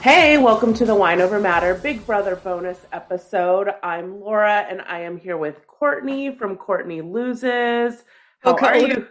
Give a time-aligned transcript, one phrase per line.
[0.00, 3.68] Hey, welcome to the Wine Over Matter Big Brother bonus episode.
[3.82, 8.04] I'm Laura and I am here with Courtney from Courtney Loses.
[8.40, 8.66] How Okay.
[8.66, 9.06] are you?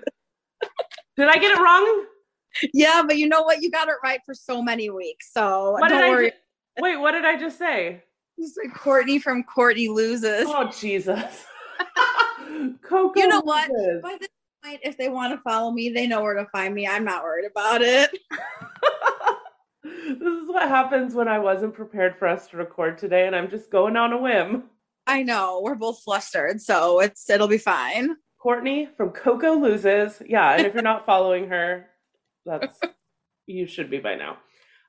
[1.18, 2.06] Did I get it wrong?
[2.74, 3.62] Yeah, but you know what?
[3.62, 5.32] You got it right for so many weeks.
[5.34, 6.32] So What don't worry.
[6.32, 6.38] ju-
[6.82, 8.04] Wait, what did I just say?
[8.38, 10.46] You said Courtney from Courtney loses.
[10.48, 11.46] Oh Jesus.
[12.82, 13.70] Coco you know what?
[13.70, 14.02] Loses.
[14.02, 14.30] By this
[14.64, 16.88] point, if they want to follow me, they know where to find me.
[16.88, 18.10] I'm not worried about it.
[20.08, 23.50] this is what happens when I wasn't prepared for us to record today and I'm
[23.50, 24.64] just going on a whim.
[25.06, 28.18] I know we're both flustered, so it's it'll be fine.
[28.40, 30.22] Courtney from Coco Loses.
[30.28, 31.88] Yeah, and if you're not following her,
[32.46, 32.80] that's
[33.46, 34.38] you should be by now.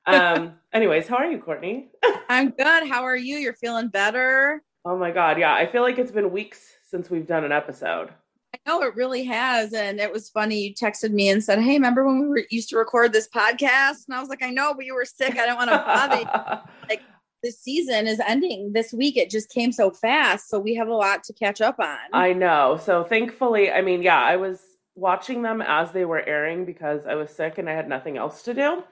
[0.05, 1.89] Um, anyways, how are you, Courtney?
[2.29, 2.87] I'm good.
[2.87, 3.37] How are you?
[3.37, 4.61] You're feeling better?
[4.85, 5.53] Oh my god, yeah.
[5.53, 8.09] I feel like it's been weeks since we've done an episode.
[8.53, 10.59] I know it really has, and it was funny.
[10.59, 14.07] You texted me and said, "Hey, remember when we were, used to record this podcast?"
[14.07, 15.37] And I was like, "I know, but you were sick.
[15.37, 17.01] I don't want to bother." you." Like
[17.43, 19.15] this season is ending this week.
[19.15, 21.97] It just came so fast, so we have a lot to catch up on.
[22.13, 22.79] I know.
[22.83, 24.59] So thankfully, I mean, yeah, I was
[24.95, 28.41] watching them as they were airing because I was sick and I had nothing else
[28.43, 28.83] to do.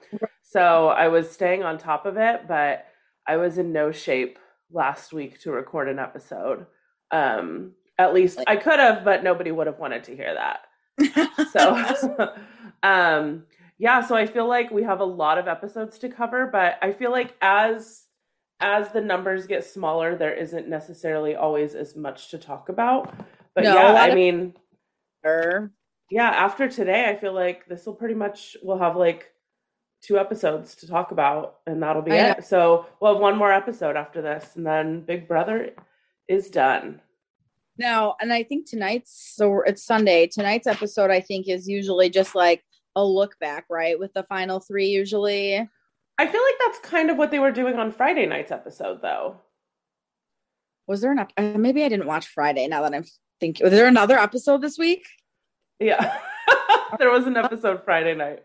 [0.42, 2.86] So I was staying on top of it, but
[3.26, 4.38] I was in no shape
[4.72, 6.66] last week to record an episode.
[7.10, 11.50] Um, at least I could have, but nobody would have wanted to hear that.
[11.50, 12.32] So
[12.82, 13.44] um
[13.78, 16.92] yeah, so I feel like we have a lot of episodes to cover, but I
[16.92, 18.04] feel like as
[18.60, 23.14] as the numbers get smaller, there isn't necessarily always as much to talk about.
[23.54, 24.54] But No, yeah, I mean,
[25.24, 25.70] Sure.
[26.10, 29.32] yeah, after today, I feel like this will pretty much we'll have like
[30.02, 32.34] two episodes to talk about, and that'll be I know.
[32.38, 32.44] it.
[32.44, 35.70] So we'll have one more episode after this, and then Big Brother
[36.28, 37.00] is done.
[37.78, 40.26] Now, and I think tonight's so it's Sunday.
[40.26, 42.64] Tonight's episode, I think, is usually just like
[42.96, 43.98] a look back, right?
[43.98, 45.56] With the final three, usually.
[46.18, 49.36] I feel like that's kind of what they were doing on Friday night's episode, though.
[50.88, 52.66] Was there an ep- uh, maybe I didn't watch Friday?
[52.66, 53.04] Now that I'm
[53.38, 55.06] thinking, was there another episode this week?
[55.78, 56.18] Yeah.
[56.98, 58.42] there was an episode Friday night.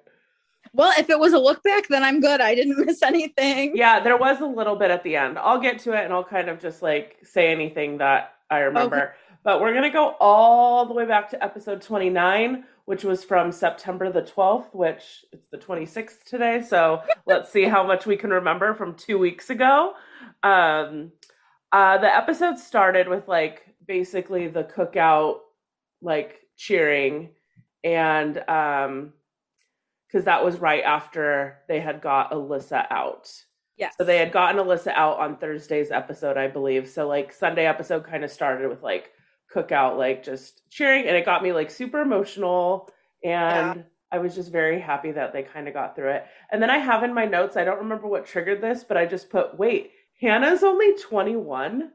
[0.74, 2.42] Well, if it was a look back, then I'm good.
[2.42, 3.76] I didn't miss anything.
[3.76, 5.40] Yeah, there was a little bit at the end.
[5.40, 9.16] I'll get to it and I'll kind of just like say anything that I remember.
[9.44, 13.52] But we're going to go all the way back to episode 29, which was from
[13.52, 16.62] September the 12th, which it's the 26th today.
[16.62, 19.94] So let's see how much we can remember from two weeks ago.
[20.44, 21.12] Um,
[21.74, 25.40] uh, the episode started with like basically the cookout,
[26.02, 27.32] like cheering,
[27.84, 29.14] and um,
[30.08, 33.30] because that was right after they had got Alyssa out.
[33.78, 33.96] Yes.
[33.98, 36.88] So they had gotten Alyssa out on Thursday's episode, I believe.
[36.88, 39.12] So like Sunday episode kind of started with like
[39.54, 42.90] cookout, like just cheering, and it got me like super emotional.
[43.24, 46.26] And I was just very happy that they kind of got through it.
[46.52, 49.06] And then I have in my notes, I don't remember what triggered this, but I
[49.06, 51.92] just put, wait, Hannah's only 21.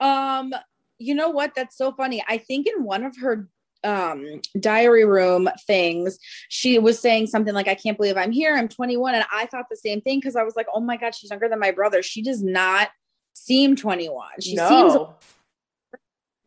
[0.00, 0.54] Um,
[0.98, 1.54] you know what?
[1.54, 2.24] That's so funny.
[2.26, 3.48] I think in one of her
[3.84, 8.56] um diary room things, she was saying something like, I can't believe I'm here.
[8.56, 9.14] I'm 21.
[9.14, 11.48] And I thought the same thing because I was like, oh my God, she's younger
[11.48, 12.02] than my brother.
[12.02, 12.88] She does not
[13.34, 14.28] seem 21.
[14.40, 15.14] She seems no.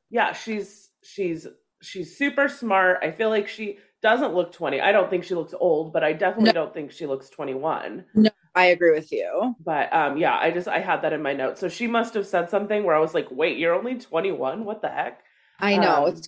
[0.09, 1.47] Yeah, she's she's
[1.81, 2.99] she's super smart.
[3.01, 4.79] I feel like she doesn't look 20.
[4.81, 8.05] I don't think she looks old, but I definitely don't think she looks 21.
[8.15, 9.55] No, I agree with you.
[9.63, 11.59] But um yeah, I just I had that in my notes.
[11.59, 14.65] So she must have said something where I was like, "Wait, you're only 21?
[14.65, 15.21] What the heck?"
[15.59, 16.07] I know.
[16.07, 16.21] Um,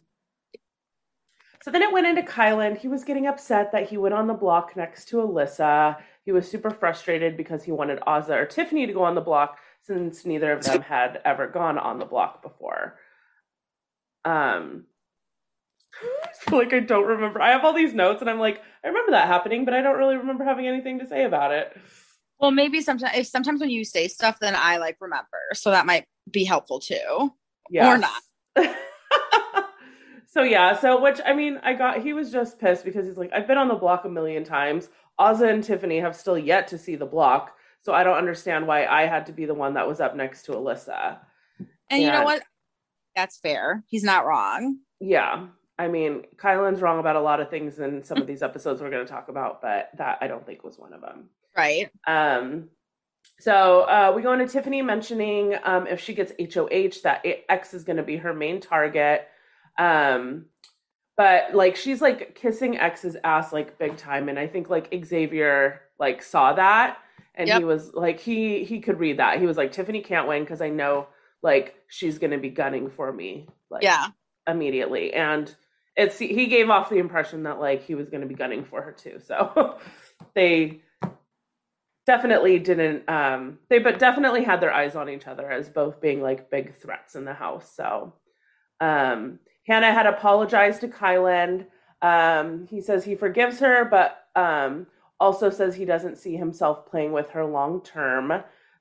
[1.63, 2.77] So then it went into Kyland.
[2.77, 5.97] He was getting upset that he went on the block next to Alyssa.
[6.25, 9.59] He was super frustrated because he wanted Azah or Tiffany to go on the block
[9.81, 12.97] since neither of them had ever gone on the block before.
[14.25, 14.85] Um,
[16.03, 17.41] I feel like I don't remember.
[17.41, 19.97] I have all these notes and I'm like, I remember that happening, but I don't
[19.97, 21.75] really remember having anything to say about it.
[22.39, 25.27] well, maybe sometimes if sometimes when you say stuff, then I like remember.
[25.53, 27.33] So that might be helpful too.
[27.69, 27.85] Yes.
[27.87, 28.75] Or not.
[30.27, 33.31] so yeah, so which I mean, I got he was just pissed because he's like,
[33.33, 34.89] I've been on the block a million times.
[35.19, 37.55] Azah and Tiffany have still yet to see the block.
[37.81, 40.43] So I don't understand why I had to be the one that was up next
[40.43, 41.17] to Alyssa.
[41.89, 42.43] And, you know what?
[43.15, 43.83] That's fair.
[43.87, 44.77] He's not wrong.
[44.99, 45.47] Yeah.
[45.77, 48.91] I mean, Kyland's wrong about a lot of things in some of these episodes we're
[48.91, 51.29] going to talk about, but that I don't think was one of them.
[51.57, 51.89] Right.
[52.07, 52.69] Um,
[53.39, 57.83] so uh, we go into Tiffany mentioning um, if she gets HOH, that X is
[57.83, 59.27] going to be her main target.
[59.79, 60.45] Um,
[61.17, 65.81] but like she's like kissing X's ass like big time, and I think like Xavier
[65.99, 66.99] like saw that,
[67.35, 67.59] and yep.
[67.59, 69.39] he was like he he could read that.
[69.39, 71.07] He was like Tiffany can't win because I know
[71.41, 73.47] like she's going to be gunning for me.
[73.69, 74.07] Like, yeah,
[74.47, 75.53] immediately, and
[75.95, 78.81] it's he gave off the impression that like he was going to be gunning for
[78.81, 79.19] her too.
[79.19, 79.79] So
[80.35, 80.81] they
[82.05, 86.21] definitely didn't um they but definitely had their eyes on each other as both being
[86.21, 88.13] like big threats in the house so
[88.79, 91.67] um hannah had apologized to kyland
[92.01, 94.87] um he says he forgives her but um
[95.19, 98.33] also says he doesn't see himself playing with her long term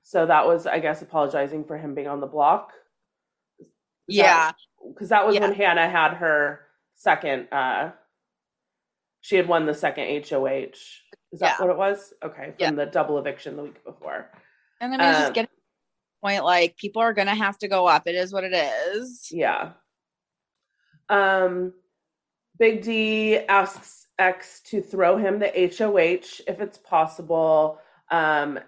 [0.02, 2.73] so that was i guess apologizing for him being on the block
[3.58, 3.69] Is
[4.08, 4.52] yeah
[4.88, 5.43] because that, that, was yeah.
[5.43, 6.61] when hannah had her
[6.97, 7.91] second uh
[9.20, 10.70] she had won the second hoh
[11.32, 11.64] is that yeah.
[11.64, 12.12] what it was?
[12.25, 12.70] Okay, from yeah.
[12.73, 14.31] the double eviction the week before.
[14.81, 15.49] And then I um, just get
[16.23, 18.06] point like people are gonna have to go up.
[18.06, 19.29] It is what it is.
[19.31, 19.73] Yeah.
[21.08, 21.73] Um,
[22.58, 27.79] Big D asks X to throw him the HOH if it's possible.
[28.11, 28.58] Um,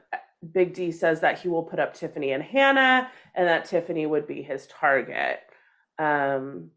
[0.50, 4.26] Big D says that he will put up Tiffany and Hannah, and that Tiffany would
[4.26, 5.40] be his target.
[5.98, 6.70] Um,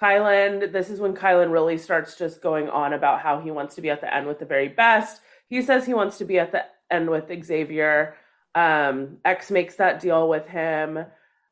[0.00, 3.82] Kyland, this is when Kyland really starts just going on about how he wants to
[3.82, 5.20] be at the end with the very best.
[5.48, 8.16] He says he wants to be at the end with Xavier.
[8.54, 10.98] Um, X makes that deal with him.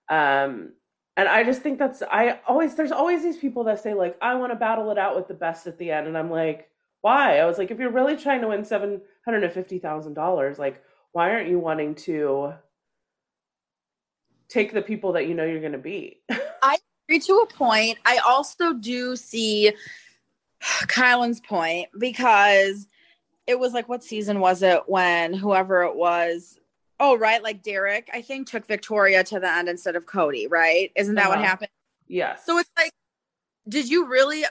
[0.08, 0.72] Um,
[1.16, 4.34] and I just think that's I always there's always these people that say like I
[4.34, 6.68] want to battle it out with the best at the end, and I'm like,
[7.02, 7.38] why?
[7.38, 10.58] I was like, if you're really trying to win seven hundred and fifty thousand dollars,
[10.58, 10.82] like
[11.14, 12.54] why aren't you wanting to
[14.48, 16.20] take the people that you know you're going to beat?
[16.62, 16.76] I
[17.08, 17.98] agree to a point.
[18.04, 19.72] I also do see
[20.60, 22.88] Kyland's point because
[23.46, 26.58] it was like, what season was it when whoever it was?
[26.98, 27.42] Oh, right.
[27.42, 30.90] Like Derrick, I think, took Victoria to the end instead of Cody, right?
[30.96, 31.36] Isn't that uh-huh.
[31.36, 31.70] what happened?
[32.08, 32.44] Yes.
[32.44, 32.90] So it's like,
[33.68, 34.44] did you really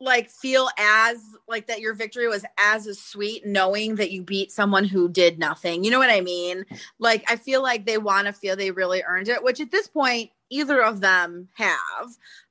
[0.00, 4.50] like feel as like that your victory was as a sweet knowing that you beat
[4.50, 6.64] someone who did nothing you know what i mean
[6.98, 9.86] like i feel like they want to feel they really earned it which at this
[9.86, 12.08] point either of them have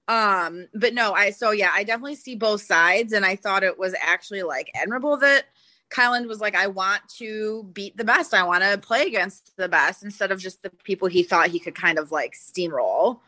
[0.07, 3.79] um but no i so yeah i definitely see both sides and i thought it
[3.79, 5.45] was actually like admirable that
[5.89, 8.35] Kyland was like, I want to beat the best.
[8.35, 11.59] I want to play against the best instead of just the people he thought he
[11.59, 13.21] could kind of like steamroll.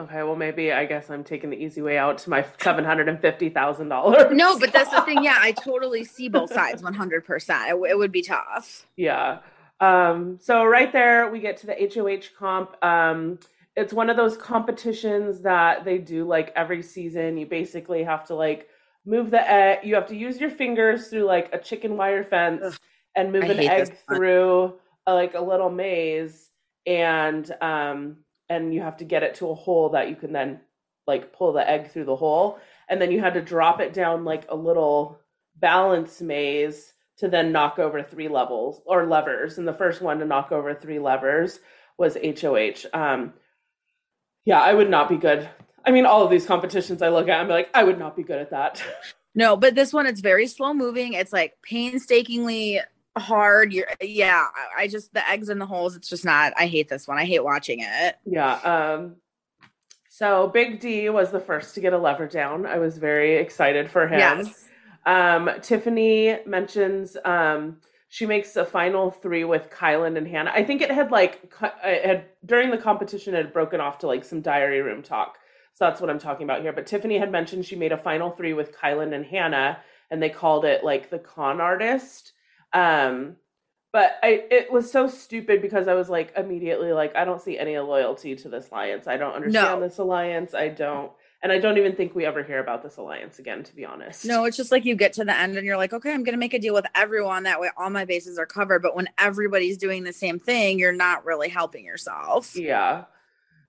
[0.00, 3.08] Okay, well, maybe I guess I'm taking the easy way out to my seven hundred
[3.10, 4.32] and fifty thousand dollars.
[4.32, 5.22] No, but that's the thing.
[5.22, 7.68] Yeah, I totally see both sides, one hundred percent.
[7.68, 8.86] It would be tough.
[8.96, 9.40] Yeah.
[9.78, 10.38] Um.
[10.40, 12.82] So right there, we get to the HOH comp.
[12.82, 13.38] Um.
[13.76, 17.36] It's one of those competitions that they do like every season.
[17.36, 18.68] You basically have to like
[19.04, 19.80] move the egg.
[19.84, 22.74] You have to use your fingers through like a chicken wire fence Ugh,
[23.14, 24.74] and move I an egg through
[25.06, 26.48] a, like a little maze.
[26.86, 28.16] And um
[28.50, 30.60] and you have to get it to a hole that you can then
[31.06, 32.58] like pull the egg through the hole.
[32.88, 35.20] And then you had to drop it down like a little
[35.56, 39.56] balance maze to then knock over three levels or levers.
[39.56, 41.60] And the first one to knock over three levers
[41.96, 43.34] was HOH um
[44.44, 45.48] yeah I would not be good.
[45.84, 48.24] I mean all of these competitions I look at I'm like I would not be
[48.24, 48.82] good at that.
[49.32, 51.12] No but this one it's very slow moving.
[51.12, 52.80] It's like painstakingly
[53.16, 53.72] hard.
[53.72, 57.08] You're yeah, I just the eggs in the holes, it's just not I hate this
[57.08, 57.18] one.
[57.18, 58.16] I hate watching it.
[58.24, 58.54] Yeah.
[58.54, 59.16] Um
[60.08, 62.66] so Big D was the first to get a lever down.
[62.66, 64.18] I was very excited for him.
[64.18, 64.68] Yes.
[65.06, 70.50] Um Tiffany mentions um she makes a final three with Kyland and Hannah.
[70.52, 71.52] I think it had like
[71.84, 75.38] it had during the competition it had broken off to like some diary room talk.
[75.74, 76.72] So that's what I'm talking about here.
[76.72, 79.78] But Tiffany had mentioned she made a final three with Kyland and Hannah,
[80.10, 82.32] and they called it like the con artist.
[82.72, 83.36] Um,
[83.92, 87.58] but I it was so stupid because I was like immediately like I don't see
[87.58, 89.06] any loyalty to this alliance.
[89.06, 89.88] I don't understand no.
[89.88, 90.54] this alliance.
[90.54, 91.10] I don't
[91.42, 94.24] and I don't even think we ever hear about this alliance again to be honest.
[94.24, 96.34] No, it's just like you get to the end and you're like, "Okay, I'm going
[96.34, 99.08] to make a deal with everyone that way all my bases are covered." But when
[99.18, 102.54] everybody's doing the same thing, you're not really helping yourself.
[102.54, 103.04] Yeah.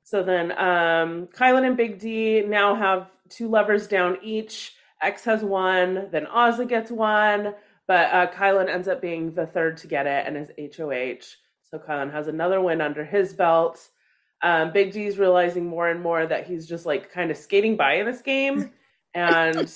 [0.04, 4.76] So then um Kyland and Big D now have two levers down each.
[5.02, 7.56] X has one, then Azah gets one.
[7.92, 11.36] But uh, Kyland ends up being the third to get it and is HOH.
[11.70, 13.86] So Kyland has another win under his belt.
[14.42, 17.96] Um, Big D's realizing more and more that he's just like kind of skating by
[17.96, 18.72] in this game,
[19.14, 19.70] and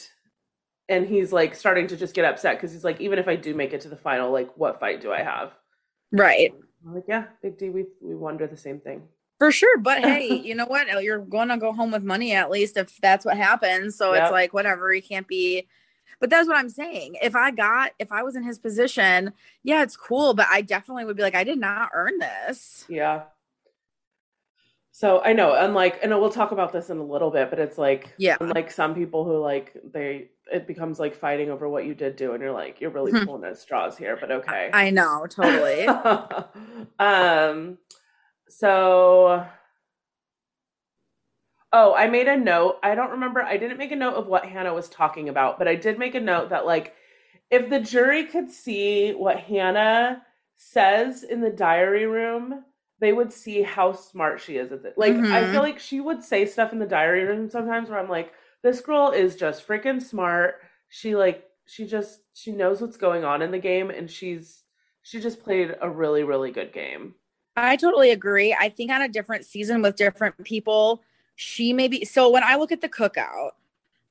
[0.87, 3.53] and he's like starting to just get upset because he's like, even if I do
[3.53, 5.51] make it to the final, like what fight do I have?
[6.13, 6.53] Right.
[6.87, 9.01] I'm like, yeah, Big D, we we wonder the same thing.
[9.39, 9.77] For sure.
[9.77, 10.87] But hey, you know what?
[11.03, 13.97] You're going to go home with money at least if that's what happens.
[13.97, 14.23] So Yep.
[14.23, 14.93] it's like, whatever.
[14.93, 15.67] You can't be.
[16.19, 17.17] But that's what I'm saying.
[17.21, 20.33] If I got, if I was in his position, yeah, it's cool.
[20.33, 22.85] But I definitely would be like, I did not earn this.
[22.87, 23.23] Yeah.
[24.91, 27.59] So I know, and unlike, and we'll talk about this in a little bit, but
[27.59, 28.37] it's like, Yeah.
[28.39, 32.31] unlike some people who like they, it becomes like fighting over what you did do,
[32.31, 33.25] and you're like, you're really Hmm.
[33.25, 34.69] pulling at straws here, but okay.
[34.71, 35.85] I know, totally.
[36.99, 37.77] um,
[38.47, 39.45] so,
[41.75, 42.77] oh, I made a note.
[42.81, 43.43] I don't remember.
[43.43, 46.15] I didn't make a note of what Hannah was talking about, but I did make
[46.15, 46.95] a note that like,
[47.51, 50.23] if the jury could see what Hannah
[50.57, 52.63] says in the diary room,
[52.99, 54.97] they would see how smart she is at it.
[54.97, 55.51] Like, I Mhm.
[55.51, 58.81] feel like she would say stuff in the diary room sometimes where I'm like, this
[58.81, 60.61] girl is just freaking smart.
[60.89, 64.63] She like, she just, she knows what's going on in the game, and she's,
[65.03, 67.15] she just played a really, really good game.
[67.55, 68.53] I totally agree.
[68.53, 71.01] I think on a different season with different people,
[71.35, 72.05] she may be.
[72.05, 73.51] So when I look at the cookout,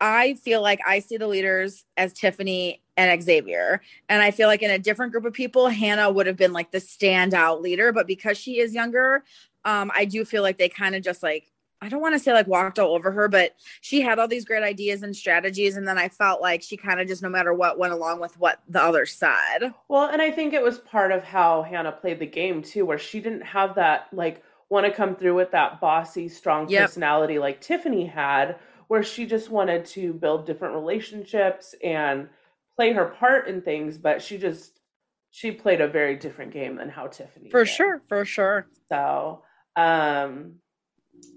[0.01, 3.81] I feel like I see the leaders as Tiffany and Xavier.
[4.09, 6.71] And I feel like in a different group of people, Hannah would have been like
[6.71, 7.93] the standout leader.
[7.93, 9.25] But because she is younger,
[9.65, 11.51] um, I do feel like they kind of just like,
[11.81, 14.45] I don't want to say like walked all over her, but she had all these
[14.45, 15.77] great ideas and strategies.
[15.77, 18.39] And then I felt like she kind of just, no matter what, went along with
[18.39, 19.75] what the other said.
[19.89, 22.99] Well, and I think it was part of how Hannah played the game too, where
[22.99, 24.43] she didn't have that like
[24.75, 26.83] want to come through with that bossy, strong Yep.
[26.89, 28.57] personality like Tiffany had,
[28.89, 32.29] where she just wanted to build different relationships and
[32.77, 34.81] play her part in things, but she just
[35.31, 37.71] she played a very different game than how Tiffany For did.
[37.73, 38.03] sure.
[38.09, 38.67] For sure.
[38.93, 39.43] So,
[39.75, 40.57] um,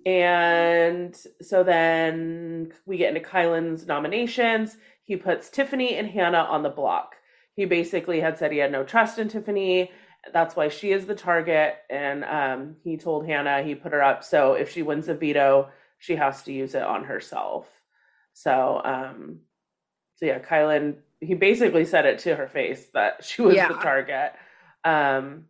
[0.06, 4.78] and so then we get into Kyland's nominations.
[5.04, 7.16] He puts Tiffany and Hannah on the block.
[7.56, 9.92] He basically had said he had no trust in Tiffany.
[10.34, 11.76] That's why she is the target.
[11.90, 14.24] And um, he told Hannah he put her up.
[14.24, 15.70] So if she wins a veto,
[16.00, 17.68] she has to use it on herself.
[18.34, 19.40] So, um,
[20.18, 23.70] so yeah, Kyland, he basically said it to her face that she was Yeah.
[23.70, 24.34] the target.
[24.84, 25.46] Um,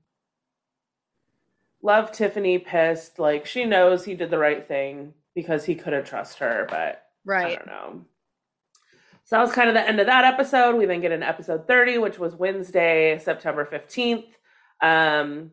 [1.82, 3.20] love Tiffany pissed.
[3.20, 7.00] Like she knows he did the right thing because he couldn't trust her, but I
[7.26, 7.58] Right.
[7.58, 8.02] don't know.
[9.26, 10.78] So that was kind of the end of that episode.
[10.78, 14.26] We then get into episode 30, which was Wednesday, September 15th.
[14.82, 15.52] Um,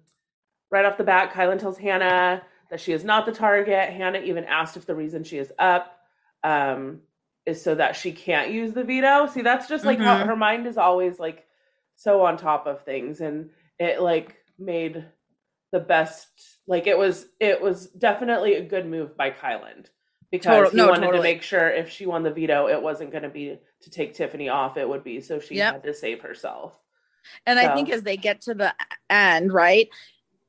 [0.70, 3.90] right off the bat, Kyland tells Hannah that she is not the target.
[3.90, 5.98] Hannah even asked if the reason she is up
[6.42, 7.00] um,
[7.46, 9.26] is so that she can't use the veto.
[9.26, 10.26] See, that's just like how Mhm.
[10.26, 11.46] her mind is always like
[11.94, 13.20] so on top of things.
[13.20, 15.04] And it like made
[15.72, 16.28] the best,
[16.66, 19.86] like it was, it was definitely a good move by Kyland
[20.30, 23.10] because Total- he no, wanted to make sure if she won the veto, it wasn't
[23.10, 24.76] going to be to take Tiffany off.
[24.76, 25.72] It would be so she Yep.
[25.72, 26.78] had to save herself.
[27.46, 28.74] And I think as they get to the
[29.10, 29.88] end, right?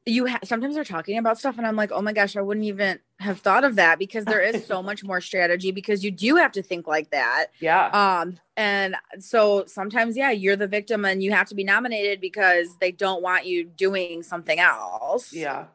[0.06, 2.66] You ha- sometimes they're talking about stuff, and I'm like, oh my gosh, I wouldn't
[2.66, 6.36] even have thought of that because there is so much more strategy because you do
[6.36, 7.48] have to think like that.
[7.60, 7.88] Yeah.
[7.88, 12.78] Um, and so sometimes, yeah, you're the victim and you have to be nominated because
[12.80, 15.34] they don't want you doing something else.
[15.34, 15.66] Yeah.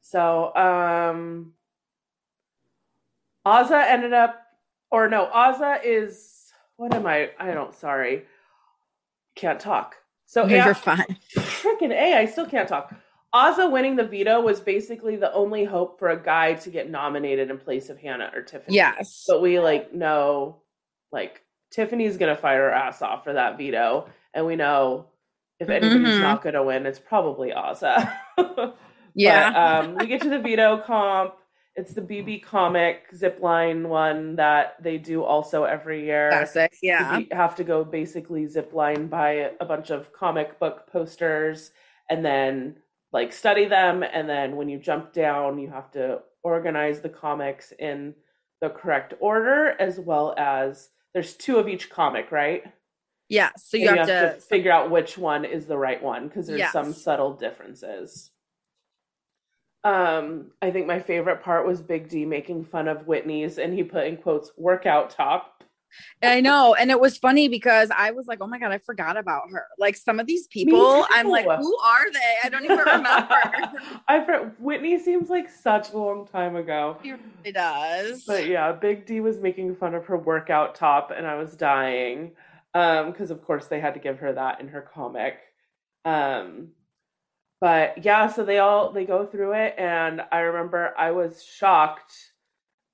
[0.00, 1.54] So, um,
[3.46, 4.40] Azah ended up,
[4.90, 7.30] or no, Azah is, what am I?
[7.38, 8.24] I don't, sorry.
[9.36, 9.96] Can't talk.
[10.26, 11.16] So, No, yeah, you're fine.
[11.36, 12.94] freaking A, I still can't talk.
[13.34, 17.50] Azah winning the veto was basically the only hope for a guy to get nominated
[17.50, 18.76] in place of Hannah or Tiffany.
[18.76, 19.24] Yes.
[19.26, 20.62] But we like know,
[21.10, 24.08] like, Tiffany's to fight her ass off for that veto.
[24.32, 25.06] And we know
[25.58, 26.20] if anybody's Mhm.
[26.20, 28.12] not to win, it's probably Azah.
[29.14, 29.50] yeah.
[29.52, 31.34] But, um, we get to the veto comp.
[31.76, 36.30] It's the BB comic zipline one that they do also every year.
[36.30, 36.72] Classic.
[36.80, 37.18] Yeah.
[37.18, 41.72] You have to go basically zipline by a bunch of comic book posters
[42.08, 42.76] and then
[43.12, 44.04] like study them.
[44.04, 48.14] And then when you jump down, you have to organize the comics in
[48.60, 52.62] the correct order as well as there's two of each comic, right?
[53.28, 53.50] Yeah.
[53.56, 56.70] So you And have, to, figure out which one is the right one because there's
[56.70, 58.30] some subtle differences.
[59.84, 63.82] Um, I think my favorite part was Big D making fun of Whitney's, and he
[63.84, 65.54] put in quotes "workout top."
[66.22, 66.74] I know.
[66.74, 69.66] And it was funny because I was like, oh my God, I forgot about her.
[69.78, 72.36] Like some of these people, I'm like, who are they?
[72.42, 73.08] I don't even remember.
[74.08, 76.98] I for- Whitney seems like such a long time ago.
[77.04, 78.24] Really does.
[78.24, 82.32] But yeah, Big D was making fun of her workout top, and I was dying.
[82.74, 85.36] Um, because of course they had to give her that in her comic.
[86.04, 86.70] Um,
[87.60, 92.12] but yeah, so they all they go through it, and I remember I was shocked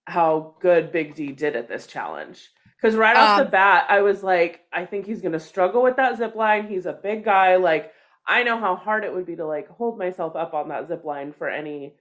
[0.07, 2.49] how good Big D did at this challenge.
[2.81, 5.97] Because right off Um, the bat, I was like, I think he's gonna struggle with
[5.97, 6.69] that zip line.
[6.69, 7.57] He's a big guy.
[7.57, 7.93] Like,
[8.26, 11.05] I know how hard it would be to like hold myself up on that zip
[11.05, 11.95] line for any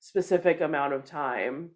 [0.00, 1.70] specific amount of time.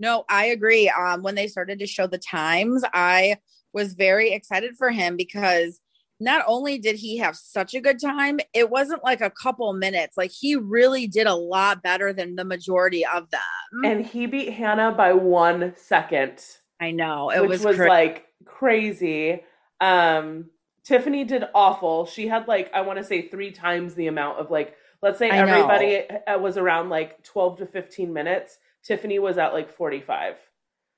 [0.00, 0.88] No, I agree.
[0.88, 3.36] Um, when they started to show the times, I
[3.72, 5.80] was very excited for him because
[6.20, 10.16] not only did he have such a good time, it wasn't like a couple minutes.
[10.16, 13.84] Like he really did a lot better than the majority of them.
[13.84, 16.44] And he beat Hannah by one second.
[16.80, 17.30] I know.
[17.30, 19.42] It which was, was cra- like crazy.
[19.80, 20.46] Um
[20.84, 22.06] Tiffany did awful.
[22.06, 25.30] She had like I want to say 3 times the amount of like let's say
[25.30, 28.58] I everybody uh, was around like 12 to 15 minutes.
[28.82, 30.36] Tiffany was at like 45.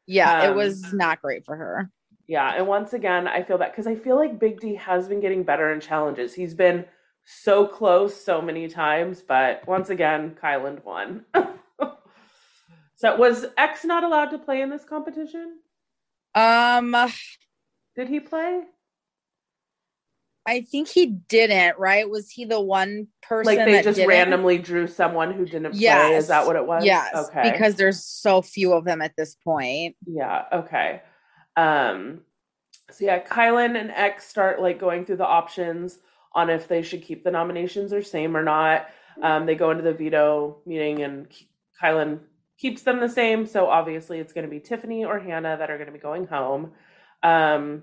[0.07, 1.91] yeah, um, it was not great for her.
[2.31, 5.19] Yeah, and once again, I feel that because I feel like Big D has been
[5.19, 6.33] getting better in challenges.
[6.33, 6.85] He's been
[7.25, 11.25] so close so many times, but once again, Kyland won.
[12.95, 15.59] so was X not allowed to play in this competition?
[16.37, 16.95] Um,
[17.97, 18.61] Did he play?
[20.47, 22.09] I think he didn't, right?
[22.09, 24.09] Was he the one person Like they just didn't?
[24.09, 25.81] randomly drew someone who didn't play?
[25.81, 26.23] Yes.
[26.23, 26.85] Is that what it was?
[26.85, 27.51] Yes, Okay.
[27.51, 29.97] because there's so few of them at this point.
[30.07, 31.03] Yeah, okay.
[31.57, 32.23] Um
[32.91, 35.99] so yeah, Kyland and X start like going through the options
[36.33, 38.89] on if they should keep the nominations or same or not.
[39.23, 41.29] Um they go into the veto meeting and
[41.81, 42.21] Kyland
[42.59, 45.79] keeps them the same, so obviously it's going to be Tiffany or Hannah that are
[45.79, 46.73] going to be going home.
[47.23, 47.83] Um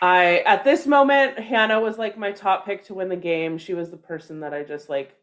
[0.00, 3.58] I at this moment Hannah was like my top pick to win the game.
[3.58, 5.16] She was the person that I just like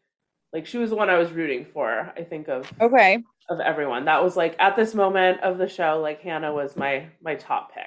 [0.52, 3.22] like she was the one I was rooting for, I think of Okay.
[3.48, 4.04] of everyone.
[4.04, 7.72] That was like at this moment of the show, like Hannah was my my top
[7.74, 7.86] pick.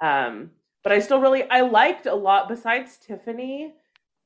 [0.00, 0.50] Um,
[0.84, 3.74] but I still really I liked a lot besides Tiffany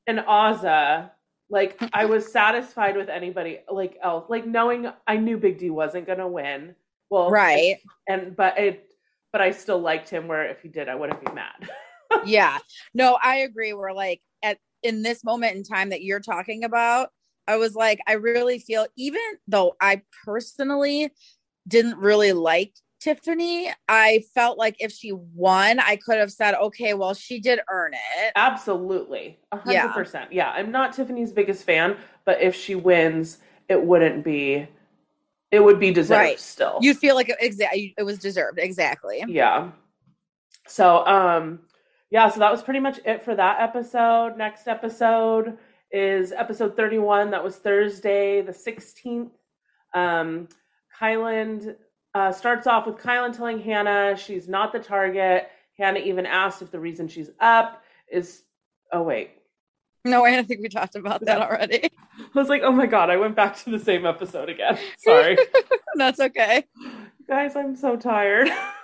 [0.07, 1.11] and Azah.
[1.49, 4.25] Like I was satisfied with anybody like else.
[4.29, 6.75] Like knowing I knew Big D wasn't gonna win.
[7.09, 7.77] Well, Right.
[8.07, 8.89] and but it
[9.31, 10.27] but I still liked him.
[10.27, 11.69] Where if he did, I wouldn't be mad.
[12.25, 12.57] yeah.
[12.93, 13.73] No, I agree.
[13.73, 17.09] We're like at in this moment in time that you're talking about,
[17.47, 21.11] I was like, I really feel even though I personally
[21.67, 26.93] didn't really like Tiffany, I felt like if she won, I could have said, okay,
[26.93, 28.31] well, she did earn it.
[28.37, 29.91] Absolutely, a hundred Yeah.
[29.93, 30.31] percent.
[30.31, 34.67] Yeah, I'm not Tiffany's biggest fan, but if she wins, it wouldn't be.
[35.51, 36.39] It would be deserved Right.
[36.39, 36.79] still.
[36.81, 38.57] You feel like it, exa- it was deserved.
[38.57, 39.23] Exactly.
[39.27, 39.71] yeah.
[40.65, 41.59] So, um,
[42.09, 42.29] yeah.
[42.29, 44.37] So that was pretty much it for that episode.
[44.37, 45.57] Next episode
[45.93, 47.31] is episode 31.
[47.31, 49.29] That was Thursday, the 16th.
[49.93, 50.49] Um,
[50.99, 51.75] Kyland
[52.15, 55.47] uh, starts off with Kyland telling Hannah she's not the target.
[55.77, 58.41] Hannah even asked if the reason she's up is.
[58.91, 59.31] Oh wait,
[60.05, 61.89] No, I think we talked about that already.
[62.19, 64.77] I was like, oh my god, I went back to the same episode again.
[64.99, 65.35] Sorry,
[65.95, 66.65] That's okay.
[67.27, 68.49] guys, I'm so tired.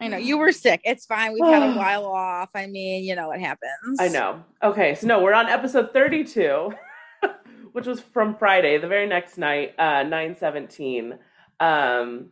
[0.00, 0.80] I know you were sick.
[0.84, 1.32] It's fine.
[1.32, 2.50] We've had a while off.
[2.54, 3.98] I mean, you know what happens.
[4.00, 4.42] I know.
[4.62, 6.72] Okay, so no, we're on episode 32,
[7.72, 11.18] which was from Friday, the very next night, uh, 917.
[11.60, 12.30] Um,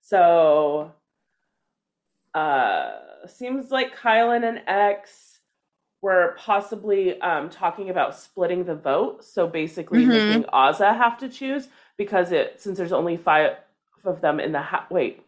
[0.00, 0.92] so
[2.34, 2.92] uh
[3.26, 5.38] seems like Kyland and X
[6.02, 9.24] were possibly um talking about splitting the vote.
[9.24, 10.08] So basically Mhm.
[10.28, 13.56] making Azah have to choose because it since there's only five
[14.04, 14.84] of them in the house.
[14.90, 15.25] Wait.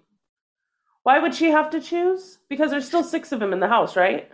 [1.09, 2.37] Why would she have to choose?
[2.51, 4.31] Because there's still six of them in the house, right?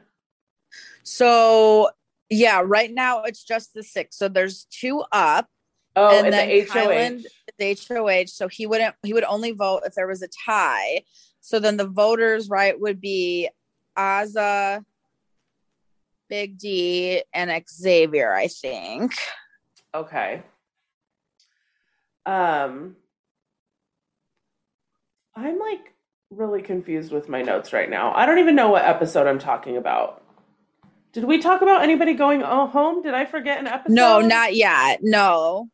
[1.04, 1.90] So
[2.28, 4.16] yeah, right now it's just the six.
[4.16, 5.46] So there's two up.
[5.94, 6.74] Oh, And and, then the HOH.
[6.74, 7.26] Kyland-
[7.58, 8.26] The HOH.
[8.26, 8.96] So he wouldn't.
[9.04, 11.04] He would only vote if there was a tie.
[11.40, 13.48] So then the voters, right, would be
[13.96, 14.84] Azah,
[16.28, 18.34] Big D, and Xavier.
[18.34, 19.12] I think.
[19.94, 20.42] Okay.
[22.26, 22.96] Um
[25.36, 25.93] I'm like
[26.36, 28.12] really confused with my notes right now.
[28.14, 30.22] I don't even know what episode I'm talking about.
[31.12, 33.02] Did we talk about anybody going oh, home?
[33.02, 33.94] Did I forget an episode?
[33.94, 35.00] No, not yet.
[35.02, 35.68] No.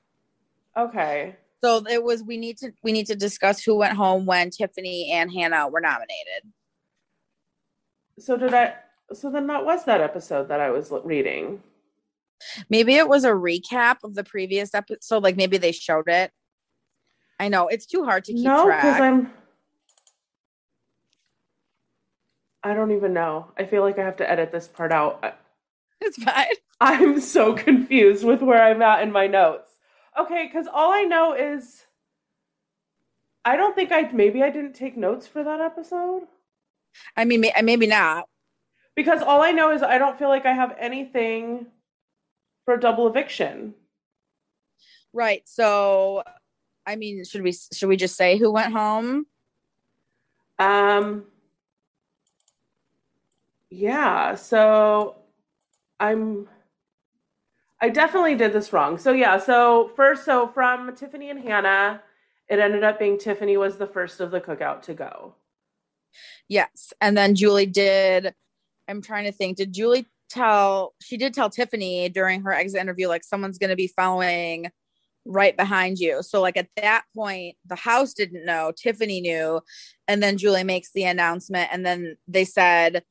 [0.76, 1.36] Okay.
[1.62, 2.22] So it was.
[2.22, 2.72] We need to.
[2.82, 6.52] We need to discuss who went home when Tiffany and Hannah were nominated.
[8.18, 8.74] So did I
[9.12, 11.62] so then that was that episode that I was reading.
[12.68, 15.22] Maybe it was a recap of the previous episode.
[15.22, 16.30] Like maybe they showed it.
[17.38, 18.82] I know it's too hard to keep No, track.
[18.82, 19.32] cuz I'm
[22.62, 23.52] I don't even know.
[23.58, 25.36] I feel like I have to edit this part out.
[26.02, 26.46] It's fine.
[26.80, 29.70] I'm so confused with where I'm at in my notes.
[30.18, 31.84] Okay, because all I know is
[33.44, 36.22] I don't think I maybe I didn't take notes for that episode.
[37.18, 38.24] I mean, may- maybe not.
[38.96, 41.66] Because all I know is I don't feel like I have anything
[42.64, 43.74] for double eviction.
[45.12, 45.42] Right.
[45.46, 46.22] So,
[46.86, 49.26] I mean, should we should we just say who went home?
[50.58, 51.26] Um
[53.70, 55.16] yeah, so
[55.98, 56.48] I'm
[57.80, 58.98] I definitely did this wrong.
[58.98, 62.02] So yeah, so first so from Tiffany and Hannah,
[62.48, 65.34] it ended up being Tiffany was the first of the cookout to go.
[66.48, 66.92] Yes.
[67.00, 68.34] And then Julie did
[68.88, 73.08] I'm trying to think, did Julie tell she did tell Tiffany during her exit interview
[73.08, 74.70] like someone's going to be following
[75.24, 76.22] right behind you.
[76.22, 79.60] So like at that point the house didn't know, Tiffany knew
[80.08, 83.04] and then Julie makes the announcement and then they said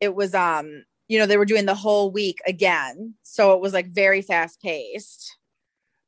[0.00, 3.14] it was um you know they were doing the whole week again.
[3.22, 5.36] So it was like very fast paced.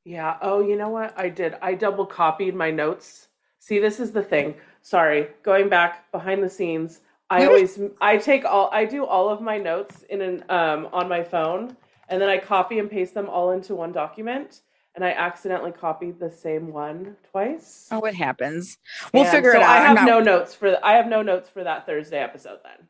[0.04, 0.36] Yeah.
[0.40, 1.12] Oh, you know what?
[1.18, 1.56] I did.
[1.60, 3.28] I double copied my notes.
[3.58, 4.54] See, this is the thing.
[4.80, 5.28] Sorry.
[5.42, 9.58] Going back behind the scenes, I always I take all I do all of my
[9.58, 11.76] notes in an um on my phone
[12.08, 14.62] and then I copy and paste them all into one document
[14.94, 17.86] and I accidentally copied the same one twice.
[17.92, 18.78] Oh, it happens.
[19.12, 19.68] We'll And figure so it out.
[19.76, 22.88] I have not- no notes for I have no notes for that Thursday episode then.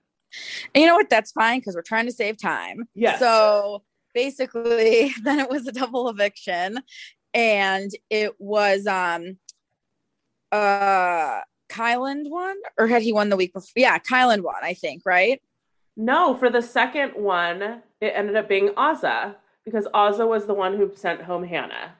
[0.75, 1.11] And you know what?
[1.11, 2.88] That's fine because we're trying to save time.
[2.95, 3.19] Yeah.
[3.19, 3.83] So
[4.14, 6.79] basically, then it was a double eviction,
[7.35, 9.38] and it was um
[10.53, 13.71] uh Kyland won, or had he won the week before?
[13.77, 15.41] Yeah, Kyland won, I think, right?
[15.97, 20.77] No, for the second one, it ended up being Azah because Azah was the one
[20.77, 21.95] who sent home Hannah.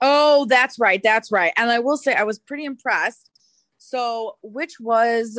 [0.00, 1.02] Oh, that's right.
[1.02, 1.52] That's right.
[1.56, 3.30] And I will say I was pretty impressed.
[3.78, 5.38] So, which was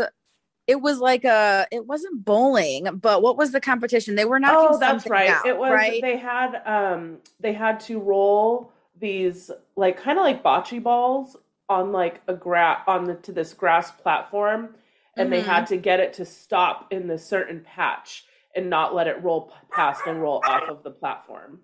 [0.67, 4.15] it was like a it wasn't bowling, but what was the competition?
[4.15, 5.29] They were not Oh, that's right.
[5.29, 6.01] out, it was right.
[6.01, 11.35] they had um they had to roll these like kind of like bocce balls
[11.69, 14.75] on like a gra on the to this grass platform
[15.17, 15.45] and they Mhm.
[15.45, 18.25] had to get it to stop in this certain patch
[18.55, 21.59] and not let it roll past and roll off of the platform.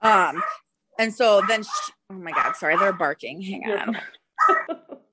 [0.00, 0.42] Um,
[0.98, 1.68] and so then, sh
[2.10, 3.40] oh my God, sorry, they're barking.
[3.42, 3.98] Hang on.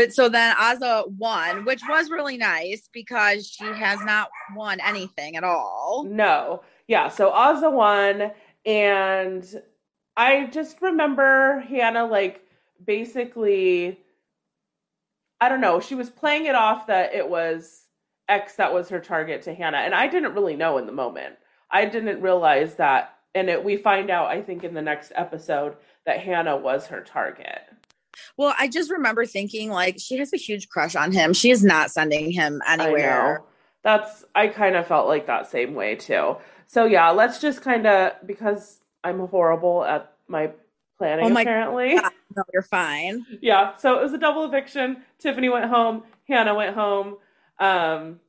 [0.00, 5.36] But so then Azah won, which was really nice because she has not won anything
[5.36, 6.06] at all.
[6.08, 6.62] No.
[6.88, 8.30] Yeah, so Azah won
[8.64, 9.62] and
[10.16, 12.40] I just remember Hannah like
[12.82, 13.98] basically
[15.38, 17.82] I don't know, she was playing it off that it was
[18.26, 21.34] X that was her target to Hannah and I didn't really know in the moment.
[21.70, 25.76] I didn't realize that and it we find out I think in the next episode
[26.06, 27.60] that Hannah was her target.
[28.36, 31.32] Well, I just remember thinking like she has a huge crush on him.
[31.32, 33.38] She is not sending him I anywhere.
[33.38, 33.46] know.
[33.82, 36.36] That's I kind of felt like that same way too.
[36.66, 40.50] So yeah, let's just kind of because I'm horrible at my
[40.98, 41.96] planning Oh my apparently.
[41.96, 42.12] God.
[42.36, 43.26] No, you're fine.
[43.40, 44.98] yeah, so it was a double eviction.
[45.18, 47.16] Tiffany went home, Hannah went home.
[47.58, 48.20] Um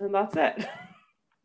[0.00, 0.66] and that's it.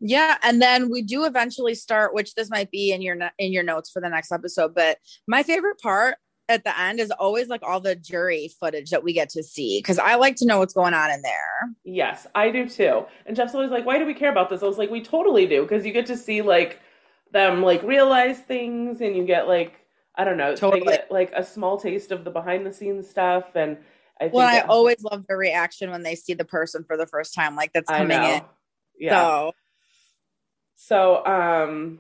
[0.02, 3.64] Yeah, and then we do eventually start, which this might be in your in your
[3.64, 4.74] notes for the next episode.
[4.74, 6.16] But my favorite part
[6.50, 9.80] at the end is always like all the jury footage that we get to see
[9.80, 11.70] because I like to know what's going on in there.
[11.84, 13.06] yes, I do too.
[13.26, 15.46] And Jeff's always like, "Why do we care about this?" I was like, "We totally
[15.46, 16.80] do because you get to see like
[17.32, 19.74] them like realize things and you get like
[20.16, 20.82] I don't know, Totally.
[20.82, 23.78] get like a small taste of the behind the scenes stuff and
[24.20, 27.08] I think Well, I always love their reaction when they see the person for the
[27.08, 28.42] first time, like that's coming in.
[29.00, 29.22] Yeah.
[29.22, 29.52] So
[30.76, 32.00] So, um,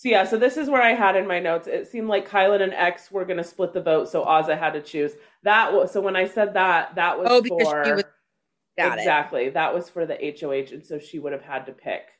[0.00, 1.66] so yeah, so this is where I had in my notes.
[1.66, 4.80] It seemed like Kyland and X were gonna split the vote, so Azah had to
[4.80, 5.14] choose.
[5.42, 8.04] That was so when I said that, that was Oh, because for she was-
[8.78, 9.00] got it.
[9.00, 12.10] exactly that was for the HOH, and so she would have had to pick.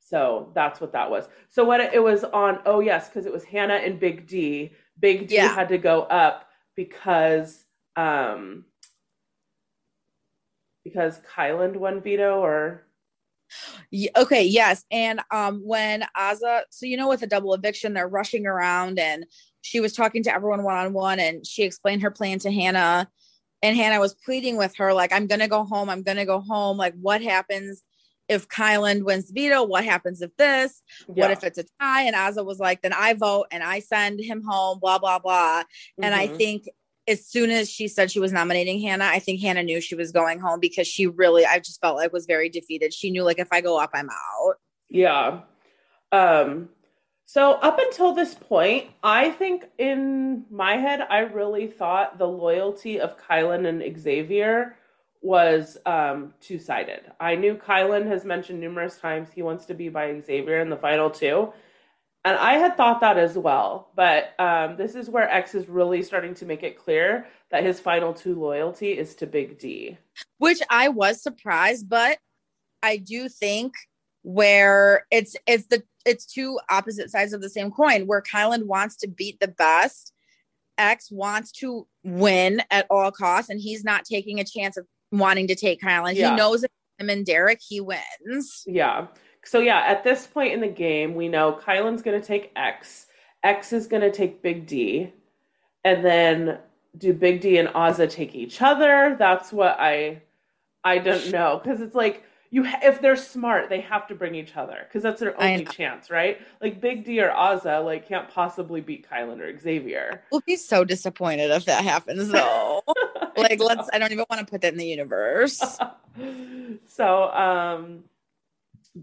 [0.00, 1.26] So that's what that was.
[1.48, 2.60] So what it, it was on?
[2.66, 4.74] Oh yes, because it was Hannah and Big D.
[5.00, 5.54] Big D Yeah.
[5.54, 7.64] had to go up because
[7.96, 8.66] um
[10.84, 12.84] because Kyland won veto or
[14.16, 14.84] okay, yes.
[14.90, 19.24] And um when Azah, so you know, with a double eviction, they're rushing around and
[19.62, 23.08] she was talking to everyone one on one and she explained her plan to Hannah.
[23.62, 26.76] And Hannah was pleading with her, like, I'm gonna go home, I'm gonna go home.
[26.76, 27.82] Like, what happens
[28.28, 29.64] if Kyland wins veto?
[29.64, 30.82] What happens if this?
[31.06, 32.02] What if it's a tie?
[32.02, 35.64] And Azah was like, then I vote and I send him home, blah, blah, blah.
[36.00, 36.36] And I Mhm.
[36.36, 36.68] think
[37.08, 40.12] as soon as she said she was nominating Hannah, I think Hannah knew she was
[40.12, 42.92] going home because she really, I just felt like was very defeated.
[42.92, 44.56] She knew like if I go up, I'm out.
[44.88, 45.40] Yeah.
[46.12, 46.68] Um
[47.24, 53.00] so up until this point, I think in my head I really thought the loyalty
[53.00, 54.76] of Kyland and Xavier
[55.20, 57.10] was um two-sided.
[57.18, 60.76] I knew Kyland has mentioned numerous times he wants to be by Xavier in the
[60.76, 61.52] final two.
[62.24, 66.02] And I had thought that as well, but um, this is where X is really
[66.02, 69.96] starting to make it clear that his final two loyalty is to Big D.
[70.38, 72.18] Which I was surprised, but
[72.82, 73.74] I do think
[74.22, 78.96] where it's it's the it's two opposite sides of the same coin where Kyland wants
[78.96, 80.12] to beat the best
[80.78, 85.48] X wants to win at all costs, and he's not taking a chance of wanting
[85.48, 86.14] to take Kyland.
[86.14, 86.30] Yeah.
[86.30, 88.62] He knows if him and Derek, he wins.
[88.66, 89.08] Yeah.
[89.48, 93.06] So yeah, at this point in the game, we know Kyland's gonna take X.
[93.42, 95.10] X is gonna take Big D,
[95.82, 96.58] and then
[96.98, 99.16] do Big D and Azah take each other?
[99.18, 100.20] That's what I
[100.84, 104.34] I don't know because it's like you ha- if they're smart, they have to bring
[104.34, 106.38] each other because that's their only chance, right?
[106.60, 110.24] Like Big D or Azah like can't possibly beat Kyland or Xavier.
[110.30, 112.82] We'll be so disappointed if that happens, though.
[113.34, 113.88] like, let's.
[113.94, 115.78] I don't even want to put that in the universe.
[116.86, 118.04] so um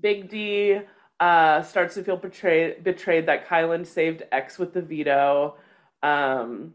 [0.01, 0.79] big d
[1.19, 5.55] uh starts to feel betrayed betrayed that kyland saved x with the veto
[6.03, 6.73] um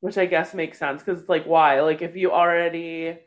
[0.00, 3.18] which i guess makes sense because it's like why like if you already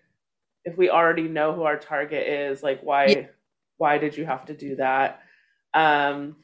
[0.66, 3.26] if we already know who our target is like why Yeah.
[3.78, 5.22] why did you have to do that
[5.74, 6.36] um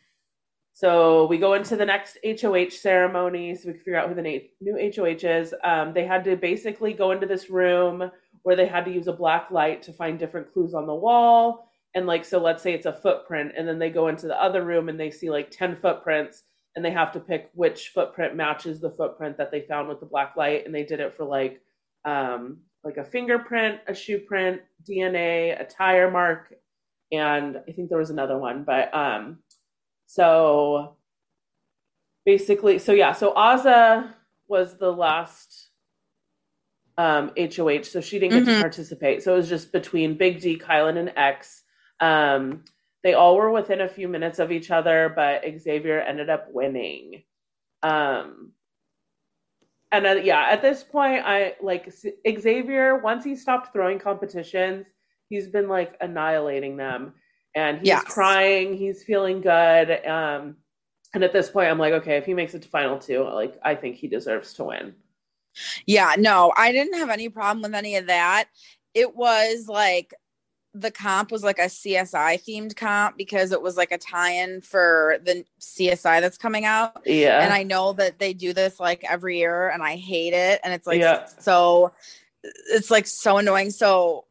[0.73, 4.21] so we go into the next HOH ceremony so we can figure out who the
[4.21, 5.51] na- new HOH is.
[5.63, 8.11] Um, they had to basically go into this room
[8.43, 11.66] where they had to use a black light to find different clues on the wall.
[11.95, 14.63] And like, so let's say it's a footprint, and then they go into the other
[14.63, 16.43] room and they see like 10 footprints,
[16.75, 20.05] and they have to pick which footprint matches the footprint that they found with the
[20.05, 20.65] black light.
[20.65, 21.61] And they did it for like,
[22.05, 26.53] um, like a fingerprint, a shoe print, DNA, a tire mark,
[27.11, 29.39] and I think there was another one, but um,
[30.05, 30.97] so
[32.25, 34.13] basically, so yeah, so Azah
[34.47, 35.69] was the last
[36.97, 38.59] um HOH, so she didn't get to Mhm.
[38.61, 39.23] participate.
[39.23, 41.63] So it was just between Big D, Kyland, and X.
[41.99, 42.63] Um,
[43.03, 47.23] they all were within a few minutes of each other, but Xavier ended up winning.
[47.83, 48.51] Um,
[49.91, 52.97] and uh, yeah, at this point, I like Xavier.
[52.97, 54.87] Once he stopped throwing competitions,
[55.29, 57.13] he's been like annihilating them,
[57.55, 58.03] and he's Yes.
[58.03, 58.75] crying.
[58.75, 60.05] He's feeling good.
[60.05, 60.57] Um,
[61.13, 63.57] and at this point, I'm like, okay, if he makes it to final two, like
[63.63, 64.93] I think he deserves to win.
[65.85, 68.49] Yeah, no, I didn't have any problem with any of that.
[68.93, 70.13] It was like
[70.79, 75.17] the comp was like a CSI themed comp because it was like a tie-in for
[75.23, 77.01] the CSI that's coming out.
[77.05, 80.59] Yeah, And I know that they do this like every year and I hate it
[80.63, 81.25] and it's like Yeah.
[81.39, 81.93] so
[82.43, 83.71] it's like so annoying.
[83.71, 84.25] So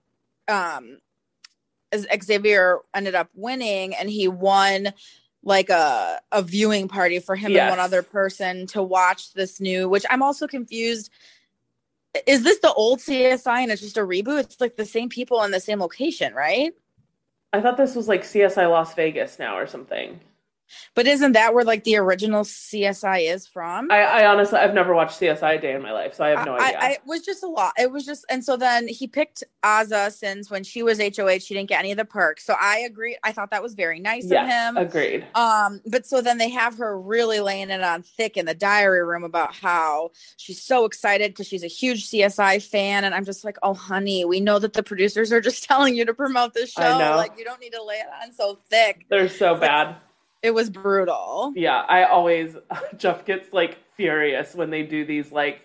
[0.49, 0.99] um
[1.95, 4.93] Xavier ended up winning and he won
[5.43, 9.89] like a a viewing party for him and one other person to watch this new
[9.89, 11.11] which I'm also confused
[12.26, 14.40] is this the old CSI and it's just a reboot?
[14.40, 16.72] It's like the same people in the same location, right?
[17.52, 20.20] I thought this was like CSI Las Vegas now or something.
[20.94, 23.90] But isn't that where like the original CSI is from?
[23.90, 26.46] I, I honestly, I've never watched CSI a day in my life, so I have
[26.46, 26.79] no I, idea.
[26.81, 27.72] I, it was just a lot.
[27.79, 31.55] It was just, and so then he picked Azah since when she was HOH, she
[31.55, 32.44] didn't get any of the perks.
[32.44, 33.16] So I agree.
[33.22, 34.76] I thought that was very nice of him.
[34.76, 35.26] agreed.
[35.35, 39.05] Um, but so then they have her really laying it on thick in the diary
[39.05, 43.05] room about how she's so excited because she's a huge CSI fan.
[43.05, 46.05] And I'm just like, oh, honey, we know that the producers are just telling you
[46.05, 46.83] to promote this show.
[47.16, 49.07] Like, you don't need to lay it on so thick.
[49.09, 49.96] They're so bad.
[50.47, 51.53] It was brutal.
[51.57, 52.55] Yeah, I always
[52.97, 55.63] Jeff gets like furious when they do these like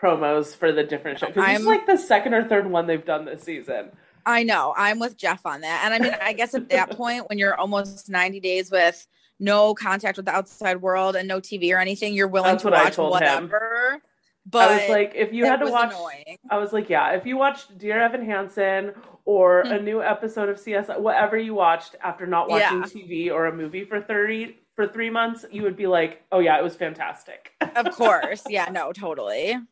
[0.00, 1.32] promos for the different shows.
[1.34, 3.90] 'Cause This is like the second or third one they've done this season.
[4.24, 4.72] I know.
[4.76, 5.82] I'm with Jeff on that.
[5.84, 9.04] And I mean, I guess at that point, when you're almost 90 days with
[9.40, 12.68] no contact with the outside world and no TV or anything, you're willing That's to
[12.70, 13.94] what I watch whatever.
[13.94, 14.00] him.
[14.46, 16.36] But I was like, if you had to watch, annoying.
[16.50, 18.92] I was like, yeah, if you watched Dear Evan Hansen
[19.24, 19.72] or Hmm.
[19.72, 22.86] a new episode of CSI, whatever you watched after not watching Yeah.
[22.86, 26.58] TV or a movie for thirty for three months, you would be like, oh yeah,
[26.58, 27.52] it was fantastic.
[27.76, 28.42] of course.
[28.48, 29.56] Yeah, no, totally.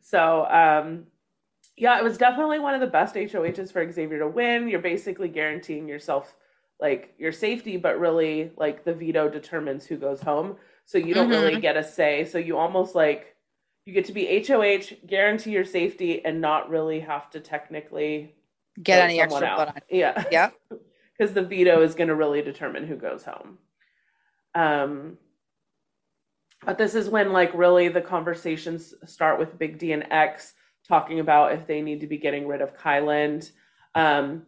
[0.00, 1.06] So, um,
[1.76, 4.68] yeah, it was definitely one of the best HOHs for Xavier to win.
[4.68, 6.34] You're basically guaranteeing yourself
[6.80, 10.56] like your safety, but really like the veto determines who goes home.
[10.84, 11.30] So you don't Mm-hmm.
[11.30, 12.24] really get a say.
[12.24, 13.34] So you almost like
[13.88, 18.34] you get to be HOH, guarantee your safety, and not really have to technically
[18.82, 19.76] Get any extra someone blood out.
[19.76, 19.82] on.
[19.88, 20.54] Yeah, Yep.
[21.18, 23.56] because the veto is going to really determine who goes home.
[24.54, 25.16] Um,
[26.66, 30.52] but this is when like really the conversations start with Big D and X
[30.86, 33.50] talking about if they need to be getting rid of Kyland.
[33.94, 34.42] Um,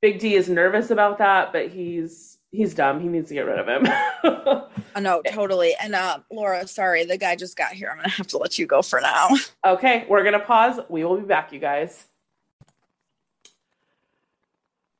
[0.00, 3.00] Big D is nervous about that, but he's he's dumb.
[3.00, 3.88] He needs to get rid of him.
[4.96, 5.76] Oh, no, totally.
[5.80, 7.88] And uh, Laura, sorry, the guy just got here.
[7.90, 9.28] I'm gonna have to let you go for now.
[9.64, 10.80] okay, we're gonna pause.
[10.88, 12.06] We will be back, you guys.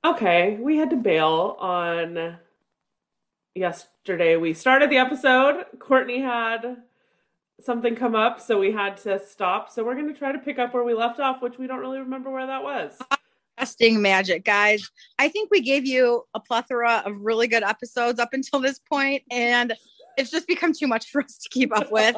[0.04, 2.36] Okay, we had to bail on
[3.56, 4.36] yesterday.
[4.36, 5.64] We started the episode.
[5.80, 6.76] Courtney had
[7.60, 9.70] something come up, so we had to stop.
[9.70, 11.80] So we're going to try to pick up where we left off, which we don't
[11.80, 12.96] really remember where that was.
[13.62, 14.88] Casting magic, guys.
[15.18, 19.24] I think we gave you a plethora of really good episodes up until this point,
[19.32, 19.74] and
[20.16, 22.16] it's just become too much for us to keep up with.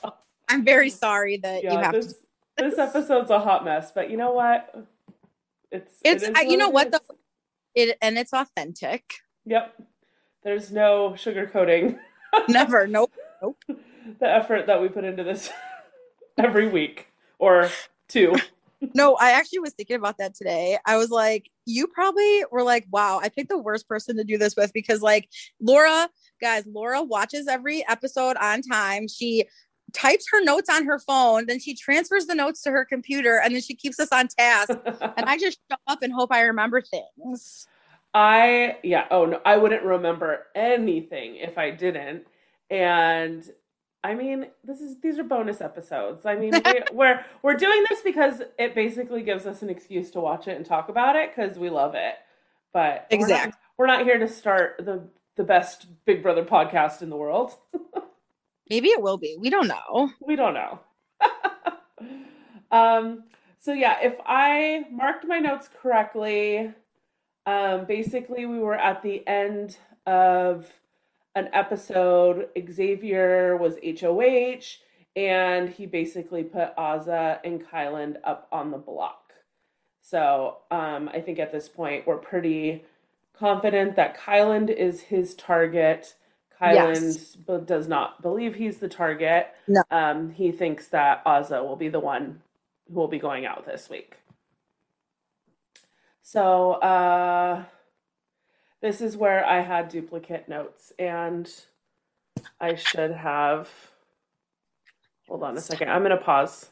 [0.00, 0.14] So
[0.48, 2.70] I'm very sorry that Yeah, you have this, to.
[2.70, 4.74] this episode's a hot mess, but you know what?
[5.70, 6.92] It's It's it I- you know what is.
[6.92, 7.16] though,
[7.74, 9.04] it and it's authentic.
[9.44, 9.74] Yep.
[10.42, 11.98] There's no sugarcoating
[12.48, 13.12] Never, Nope.
[13.42, 13.58] nope.
[14.20, 15.50] the effort that we put into this
[16.38, 17.68] every week or
[18.08, 18.34] two.
[18.94, 20.78] No, I actually was thinking about that today.
[20.86, 24.38] I was like, you probably were like, wow, I picked the worst person to do
[24.38, 25.28] this with because, like,
[25.60, 26.08] Laura,
[26.40, 29.08] guys, Laura watches every episode on time.
[29.08, 29.46] She
[29.92, 33.54] types her notes on her phone, then she transfers the notes to her computer, and
[33.54, 34.70] then she keeps us on task.
[35.16, 37.66] And I just show up and hope I remember things.
[38.14, 42.26] I yeah, oh no, I wouldn't remember anything if I didn't.
[42.70, 43.44] And
[44.08, 46.24] I mean, this is these are bonus episodes.
[46.24, 50.20] I mean, we, we're we're doing this because it basically gives us an excuse to
[50.20, 52.14] watch it and talk about it because we love it.
[52.72, 53.52] But we're not- Exactly.
[53.76, 55.02] we're not, here to start the
[55.36, 57.52] the best Big Brother podcast in the world.
[58.70, 59.36] Maybe it will be.
[59.38, 60.10] We don't know.
[60.20, 60.80] We don't know.
[62.70, 63.24] um,
[63.58, 66.72] so yeah, if I marked my notes correctly,
[67.44, 70.66] um, basically we were at the end of
[71.34, 72.48] an episode.
[72.70, 74.78] Xavier was HOH,
[75.16, 79.32] and he basically put Azah and Kyland up on the block.
[80.02, 82.84] So um, I think at this point we're pretty
[83.38, 86.14] confident that Kyland is his target.
[86.60, 86.94] Kyland
[87.46, 87.66] Yes.
[87.66, 89.48] does not believe he's the target.
[89.68, 89.82] No.
[89.90, 92.40] Um, he thinks that Azah will be the one
[92.88, 94.16] who will be going out this week.
[96.22, 97.64] So uh,
[98.80, 101.50] this is where I had duplicate notes, and
[102.60, 103.68] I should have.
[105.26, 105.90] Hold on a second.
[105.90, 106.70] I'm going to pause.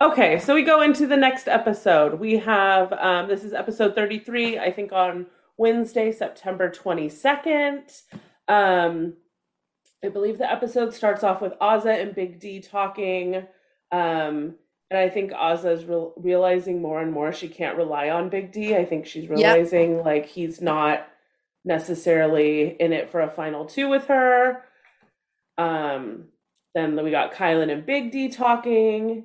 [0.00, 2.20] Okay, so we go into the next episode.
[2.20, 8.02] We have um, this is episode 33, I think on Wednesday, September 22nd.
[8.46, 9.14] Um,
[10.04, 13.44] I believe the episode starts off with Azah and Big D talking.
[13.90, 14.54] Um,
[14.90, 18.52] and I think Azah is real realizing more and more she can't rely on Big
[18.52, 18.74] D.
[18.74, 21.06] I think she's realizing like he's not
[21.64, 24.64] necessarily in it for a final two with her.
[25.58, 26.28] Um,
[26.74, 29.24] then we got Kyland and Big D talking,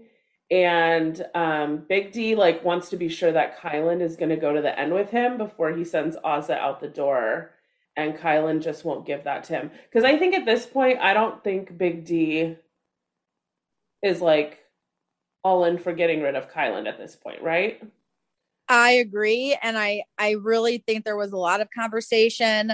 [0.51, 4.53] and um, Big D like wants to be sure that Kyland is going to go
[4.53, 7.51] to the end with him before he sends Azah out the door,
[7.95, 11.13] and Kyland just won't give that to him because I think at this point I
[11.13, 12.57] don't think Big D
[14.01, 14.62] is like
[15.43, 17.81] all in for getting rid of Kyland at this point, right?
[18.69, 22.73] I agree, and I I really think there was a lot of conversation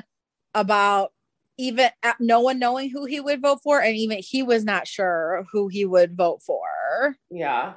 [0.54, 1.12] about
[1.58, 4.88] even uh, no one knowing who he would vote for, and even he was not
[4.88, 7.16] sure who he would vote for.
[7.30, 7.74] Yeah.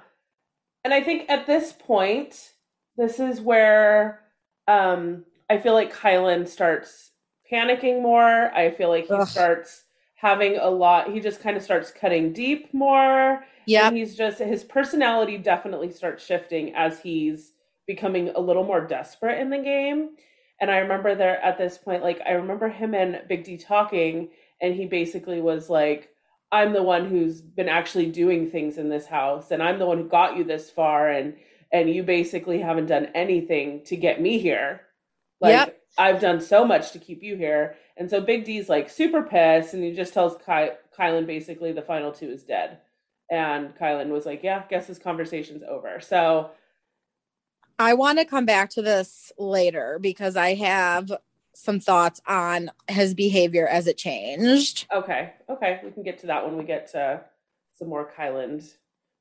[0.84, 2.52] And I think at this point,
[2.96, 4.20] this is where
[4.68, 7.10] um I feel like Kyland starts
[7.50, 8.54] panicking more.
[8.54, 9.26] I feel like he Ugh.
[9.26, 9.84] starts
[10.22, 13.44] having a lot he just kind of starts cutting deep more.
[13.66, 17.52] Yeah, he's just his personality definitely starts shifting as he's
[17.88, 20.10] becoming a little more desperate in the game.
[20.60, 24.28] And I remember there at this point, like I remember him and Big D talking,
[24.60, 26.08] and he basically was like,
[26.52, 29.98] I'm the one who's been actually doing things in this house, and I'm the one
[29.98, 31.34] who got you this far, and
[31.72, 34.82] and you basically haven't done anything to get me here.
[35.40, 35.81] Like Yep.
[35.98, 37.76] I've done so much to keep you here.
[37.96, 41.82] And so Big D's like super pissed, and he just tells Ky- Kyland basically the
[41.82, 42.78] final two is dead.
[43.30, 46.00] And Kyland was like, Yeah, guess this conversation's over.
[46.00, 46.50] So
[47.78, 51.12] I want to come back to this later because I have
[51.54, 54.86] some thoughts on his behavior as it changed.
[54.92, 57.20] okay, okay, we can get to that when we get to
[57.78, 58.72] some more Kyland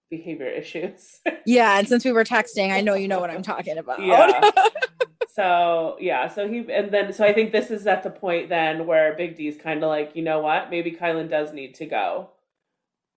[0.10, 1.20] behavior issues.
[1.44, 4.00] Yeah, and since we were texting, I know you know what I'm talking about.
[4.06, 4.52] Yeah.
[5.34, 8.86] so yeah, so he and then so I think this is at the point then
[8.86, 12.30] where Big D's kind of like, you know what, maybe Kyland does need to go,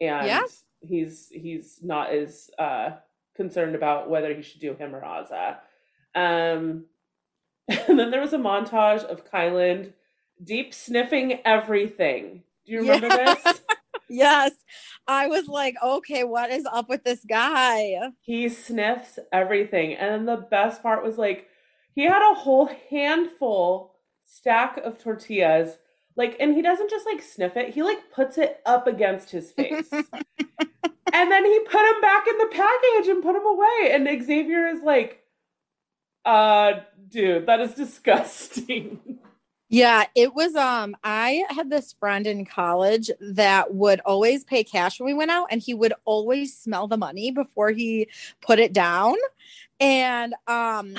[0.00, 0.42] and Yeah.
[0.80, 2.90] he's he's not as uh,
[3.36, 5.58] concerned about whether he should do him or Azah.
[6.14, 6.84] Um,
[7.88, 9.92] and then there was a montage of Kyland
[10.42, 12.42] deep sniffing everything.
[12.66, 13.34] Do you remember Yeah.
[13.44, 13.60] this?
[14.08, 14.52] yes.
[15.06, 17.96] I was like, okay, what is up with this guy?
[18.20, 19.94] He sniffs everything.
[19.94, 21.46] And the best part was like
[21.94, 25.76] he had a whole handful stack of tortillas.
[26.16, 29.50] Like, and he doesn't just like sniff it, he like puts it up against his
[29.56, 29.90] face.
[29.90, 33.90] and then he put him back in the package and put him away.
[33.92, 35.22] And Xavier is like,
[36.24, 39.18] uh, dude, that is disgusting.
[39.70, 45.00] Yeah, it was um I had this friend in college that would always pay cash
[45.00, 48.08] when we went out and he would always smell the money before he
[48.40, 49.16] put it down.
[49.84, 50.96] And um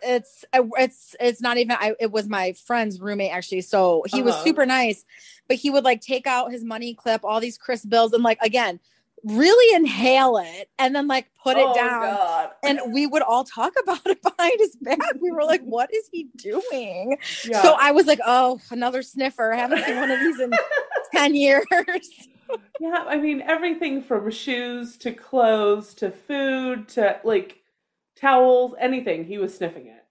[0.00, 4.34] it's it's it's not even I it was my friend's roommate actually so he was
[4.34, 4.44] Uh-huh.
[4.44, 5.04] super nice
[5.48, 8.38] but he would like take out his money clip all these crisp bills and like
[8.40, 8.78] again
[9.24, 12.50] really inhale it and then like put it Oh, down God.
[12.64, 16.08] and we would all talk about it behind his back we were like what is
[16.12, 17.60] he doing Yeah.
[17.62, 20.52] so i was like oh another sniffer I haven't seen one of these in
[21.12, 21.68] 10 years
[22.78, 27.56] Yeah, I mean everything from shoes to clothes to food to like
[28.20, 29.24] towels, anything.
[29.24, 30.04] He was sniffing it.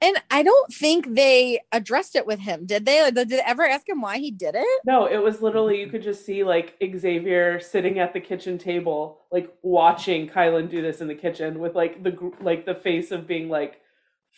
[0.00, 3.88] and i don't think they addressed it with him did they did they ever ask
[3.88, 7.60] him why he did it No, it was literally you could just see like Xavier
[7.60, 12.02] sitting at the kitchen table, like watching Kyland do this in the kitchen with like
[12.02, 13.74] the like the face of being like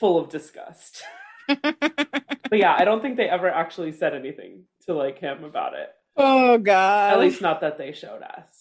[0.01, 1.03] full of disgust.
[1.49, 5.91] but yeah, I don't think they ever actually said anything to like him about it.
[6.17, 8.54] oh god At least not that they showed us.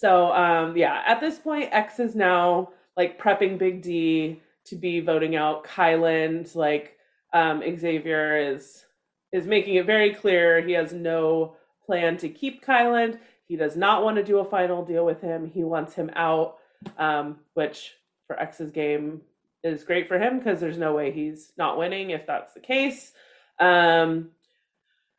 [0.00, 5.00] So um yeah, at this point, X is now like prepping Big D to be
[5.00, 6.54] voting out Kyland.
[6.56, 6.96] Like
[7.34, 8.86] um Xavier is
[9.30, 13.18] is making it very clear he has no plan to keep Kyland.
[13.46, 15.46] He does not want to do a final deal with him.
[15.46, 16.56] He wants him out,
[16.96, 17.94] um, which
[18.26, 19.20] for X's game
[19.62, 23.12] is great for him because there's no way he's not winning if that's the case.
[23.58, 24.30] Um,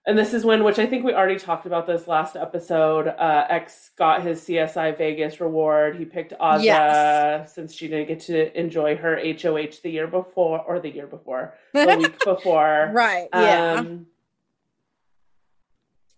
[0.08, 3.08] and this is when, which I think we already talked about this last episode.
[3.08, 5.96] Uh, X got his CSI Vegas reward.
[5.96, 7.54] He picked Azah Yes.
[7.54, 11.54] since she didn't get to enjoy her HOH the year before, or the year before,
[11.74, 12.90] the week before.
[12.94, 14.08] right yeah Um,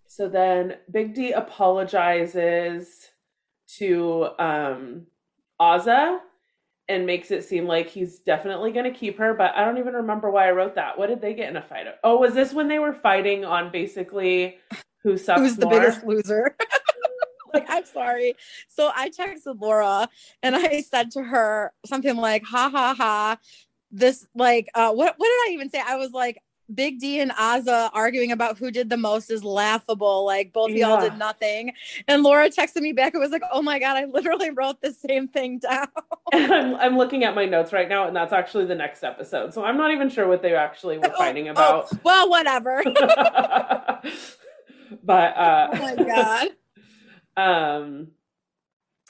[0.08, 3.10] so then Big D apologizes
[3.80, 5.08] to um,
[5.60, 6.20] Azah
[6.90, 9.94] and makes it seem like he's definitely going to keep her, but I don't even
[9.94, 10.98] remember why I wrote that.
[10.98, 11.88] What did they get in a fight?
[12.04, 14.58] Oh, was this when they were fighting on basically
[15.04, 15.80] who sucks who's the more?
[15.80, 16.56] biggest loser
[17.54, 18.36] like i'm sorry
[18.68, 20.10] so i texted laura
[20.42, 23.38] and i said to her something like ha ha ha
[23.92, 26.42] this like uh what what did i even say i was like
[26.74, 30.26] Big D and Azah arguing about who did the most is laughable.
[30.26, 31.74] Like both of y'all did nothing.
[32.08, 33.14] And Laura texted me back.
[33.16, 35.88] It was like, oh my God, I literally wrote the same thing down.
[36.34, 39.54] I'm, I'm looking at my notes right now, and that's actually the next episode.
[39.54, 42.04] So I'm not even sure what they actually were fighting Oh, about.
[42.04, 42.82] well, whatever.
[45.04, 46.48] but uh oh my God.
[47.36, 48.08] um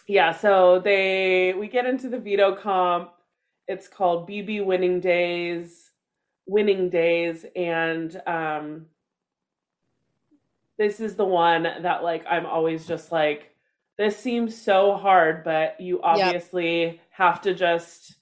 [0.08, 3.12] yeah so they we get into the veto comp
[3.68, 5.83] it's called bb winning days
[6.46, 8.86] winning days and um
[10.78, 13.56] this is the one that like i'm always just like
[13.98, 18.16] this seems so hard but you obviously have to just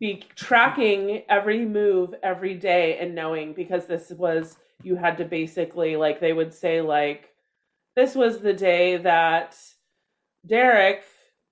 [0.00, 5.96] be tracking every move every day and knowing because this was you had to basically
[5.96, 7.30] like they would say like
[7.94, 9.56] this was the day that
[10.46, 11.02] Derek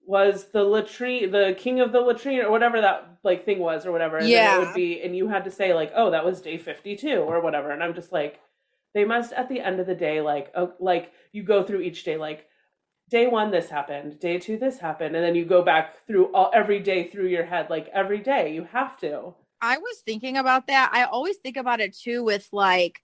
[0.06, 3.92] was the latrine, the king of the latrine, or whatever that like thing was, or
[3.92, 4.16] whatever.
[4.16, 4.54] And Yeah.
[4.54, 7.42] it would be, and you had to say like, oh, that was day fifty-two, or
[7.42, 7.70] whatever.
[7.70, 8.40] And I'm just like,
[8.94, 12.04] they must at the end of the day, like, oh, like you go through each
[12.04, 12.46] day, like
[13.10, 16.50] day one this happened, day two this happened, and then you go back through all
[16.54, 19.34] every day through your head, like every day you have to.
[19.60, 20.90] I was thinking about that.
[20.92, 23.00] I always think about it too with like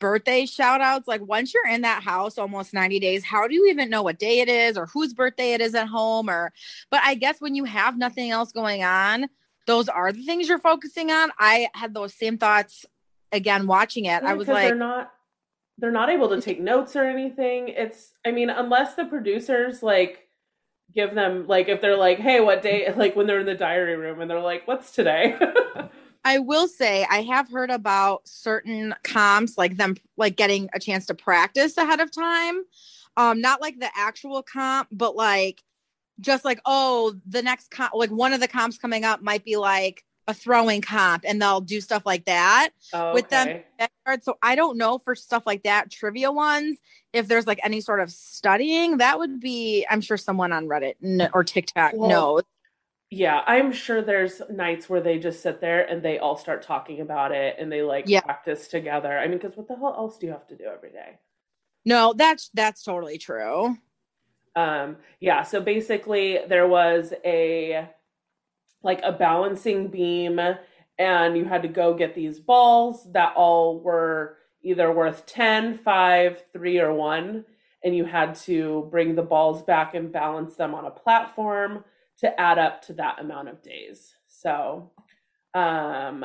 [0.00, 1.06] birthday shout outs.
[1.06, 4.18] Like once you're in that house almost 90 days, how do you even know what
[4.18, 6.28] day it is or whose birthday it is at home?
[6.28, 6.52] Or,
[6.90, 9.28] but I guess when you have nothing else going on,
[9.66, 11.30] those are the things you're focusing on.
[11.38, 12.86] I had those same thoughts
[13.30, 14.22] again watching it.
[14.22, 15.12] I was like, they're not
[15.78, 17.68] they're not able to take notes or anything.
[17.68, 20.28] It's I mean, unless the producers like
[20.94, 23.96] give them like if they're like, hey, what day like when they're in the diary
[23.96, 25.36] room and they're like, what's today?
[26.24, 31.06] I will say I have heard about certain comps like them like getting a chance
[31.06, 32.62] to practice ahead of time.
[33.16, 35.62] Um not like the actual comp but like
[36.22, 39.56] just like oh the next comp like one of the comps coming up might be
[39.56, 44.18] like a throwing comp and they'll do stuff like that oh, with them okay.
[44.22, 46.78] So I don't know for stuff like that trivia ones
[47.12, 50.94] if there's like any sort of studying that would be I'm sure someone on Reddit
[51.02, 52.42] kn- or TikTok Well, knows.
[53.10, 57.00] Yeah, I'm sure there's nights where they just sit there and they all start talking
[57.00, 58.22] about it and they like Yeah.
[58.22, 59.18] practice together.
[59.18, 61.18] I mean, because what the hell else do you have to do every day?
[61.84, 63.76] No, that's that's totally true.
[64.54, 67.88] Um, yeah, so basically there was a
[68.82, 70.40] like a balancing beam
[70.98, 76.44] and you had to go get these balls that all were either worth 10, 5,
[76.52, 77.44] 3 or 1
[77.84, 81.84] and you had to bring the balls back and balance them on a platform
[82.18, 84.14] to add up to that amount of days.
[84.28, 84.92] So,
[85.54, 86.24] um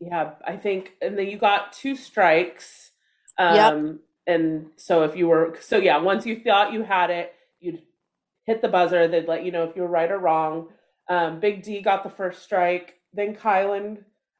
[0.00, 2.92] yeah, I think and then you got two strikes.
[3.48, 3.84] Yep.
[4.26, 7.82] And so if you were so yeah, once you thought you had it, you'd
[8.44, 9.08] hit the buzzer.
[9.08, 10.68] They'd let you know if you were right or wrong.
[11.08, 13.98] Um, Big D got the first strike, then Kyland,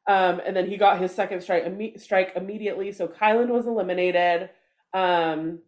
[0.08, 2.92] um, and then he got his second strike, imme- strike immediately.
[2.92, 4.50] So Kyland was eliminated.
[4.94, 5.60] Um,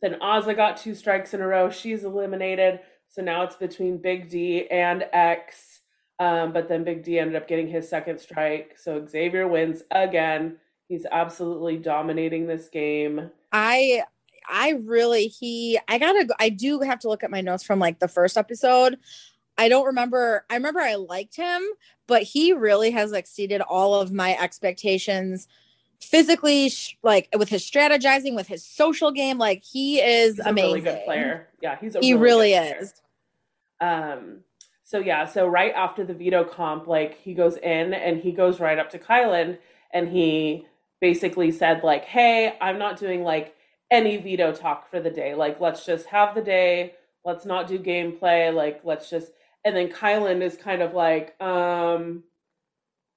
[0.00, 1.70] then Azah got two strikes in a row.
[1.70, 2.80] She's eliminated.
[3.08, 5.80] So now it's between Big D and X.
[6.18, 8.76] Um, but then Big D ended up getting his second strike.
[8.78, 10.58] So Xavier wins again.
[10.88, 13.30] He's absolutely dominating this game.
[13.52, 14.02] I
[14.48, 17.98] I really he I gotta I do have to look at my notes from like
[17.98, 18.98] the first episode.
[19.56, 20.44] I don't remember.
[20.50, 21.62] I remember I liked him,
[22.06, 25.46] but he really has exceeded all of my expectations
[26.00, 26.72] physically,
[27.02, 29.38] like with his strategizing, with his social game.
[29.38, 30.68] Like he is he's amazing.
[30.70, 31.48] really good player.
[31.62, 32.94] Yeah, he's a he really, really is.
[33.80, 34.40] Um,
[34.82, 38.60] so yeah, so right after the veto comp, like he goes in and he goes
[38.60, 39.58] right up to Kyland
[39.92, 40.66] and he
[41.00, 43.54] basically said like, "Hey, I'm not doing like
[43.90, 45.34] any veto talk for the day.
[45.34, 46.94] Like, let's just have the day.
[47.24, 48.54] Let's not do gameplay.
[48.54, 49.30] Like, let's just."
[49.64, 52.24] And then Kyland is kind of like, um,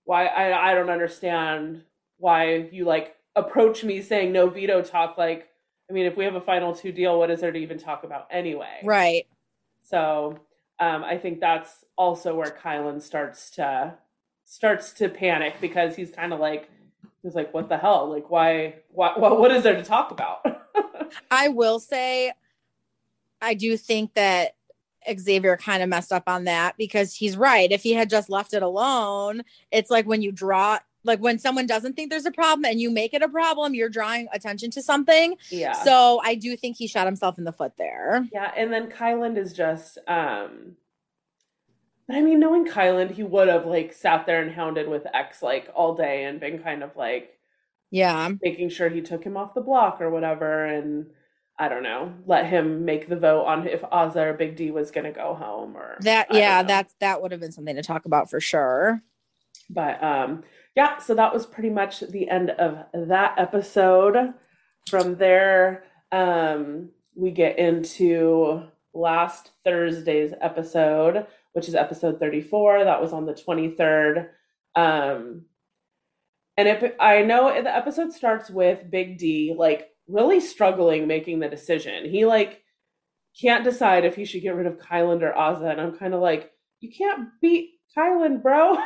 [0.06, 1.84] why I I don't understand
[2.18, 5.18] why you like approach me saying no veto talk.
[5.18, 5.50] Like,
[5.90, 8.04] I mean, if we have a final two deal, what is there to even talk
[8.04, 8.80] about anyway?
[8.84, 9.28] Right.
[9.84, 10.40] So
[10.80, 13.96] um, I think that's also where Kyland starts to
[14.46, 16.70] starts to panic because he's kind of like
[17.28, 18.10] he's like, what the hell?
[18.10, 18.76] Like, why?
[18.92, 19.20] What?
[19.20, 20.46] What, is there to talk about?
[21.32, 22.32] I will say,
[23.42, 24.56] I do think that
[25.20, 27.72] Xavier kind of messed up on that because he's right.
[27.72, 31.68] If he had just left it alone, it's like when you draw, like when someone
[31.68, 34.82] doesn't think there's a problem and you make it a problem, you're drawing attention to
[34.82, 35.36] something.
[35.50, 35.74] yeah.
[35.84, 38.26] So I do think he shot himself in the foot there.
[38.32, 40.78] yeah, and then Kyland is just um
[42.08, 45.42] but I mean knowing Kyland, he would have like sat there and hounded with X
[45.42, 47.38] like all day and been kind of like
[47.92, 48.30] Yeah.
[48.42, 51.08] making sure he took him off the block or whatever and
[51.60, 54.92] I don't know, let him make the vote on if Azah or Big D was
[54.92, 58.06] gonna go home or That, I yeah, that's, that would have been something to talk
[58.06, 59.02] about for sure.
[59.70, 60.44] But um
[60.76, 64.34] yeah, so that was pretty much the end of that episode.
[64.90, 68.62] From there, um we get into
[68.94, 71.26] last Thursday's episode,
[71.58, 72.84] which is episode 34.
[72.84, 74.28] That was on the 23rd.
[74.76, 75.46] Um
[76.56, 81.50] and it, I know the episode starts with Big D like really struggling making the
[81.50, 82.06] decision.
[82.06, 82.62] He like
[83.42, 86.22] can't decide if he should get rid of Kyland or Azah, and I'm kind of
[86.22, 88.78] like, you can't beat Kyland, bro.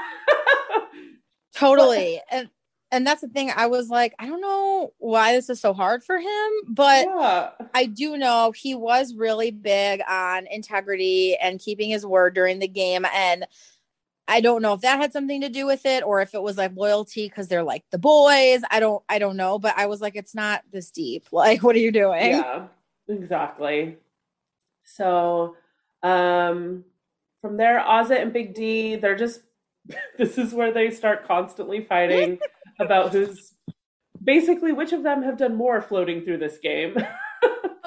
[1.56, 2.22] Totally.
[2.32, 2.50] and,
[2.92, 3.52] and that's the thing.
[3.56, 7.50] I was like, I don't know why this is so hard for him, but yeah.
[7.74, 12.68] I do know he was really big on integrity and keeping his word during the
[12.68, 13.06] game.
[13.14, 13.48] And
[14.28, 16.58] I don't know if that had something to do with it or if it was
[16.58, 18.62] like loyalty because they're like the boys.
[18.70, 19.58] I don't I don't know.
[19.58, 21.26] But I was like, it's not this deep.
[21.32, 22.32] Like, what are you doing?
[22.32, 22.68] Yeah,
[23.08, 23.98] exactly.
[24.84, 25.56] So,
[26.04, 26.84] um,
[27.42, 29.42] from there, ozzy and Big D, they're just
[30.18, 32.40] this is where they start constantly fighting
[32.82, 33.54] about who's
[34.24, 36.96] basically which of them have done more floating through this game.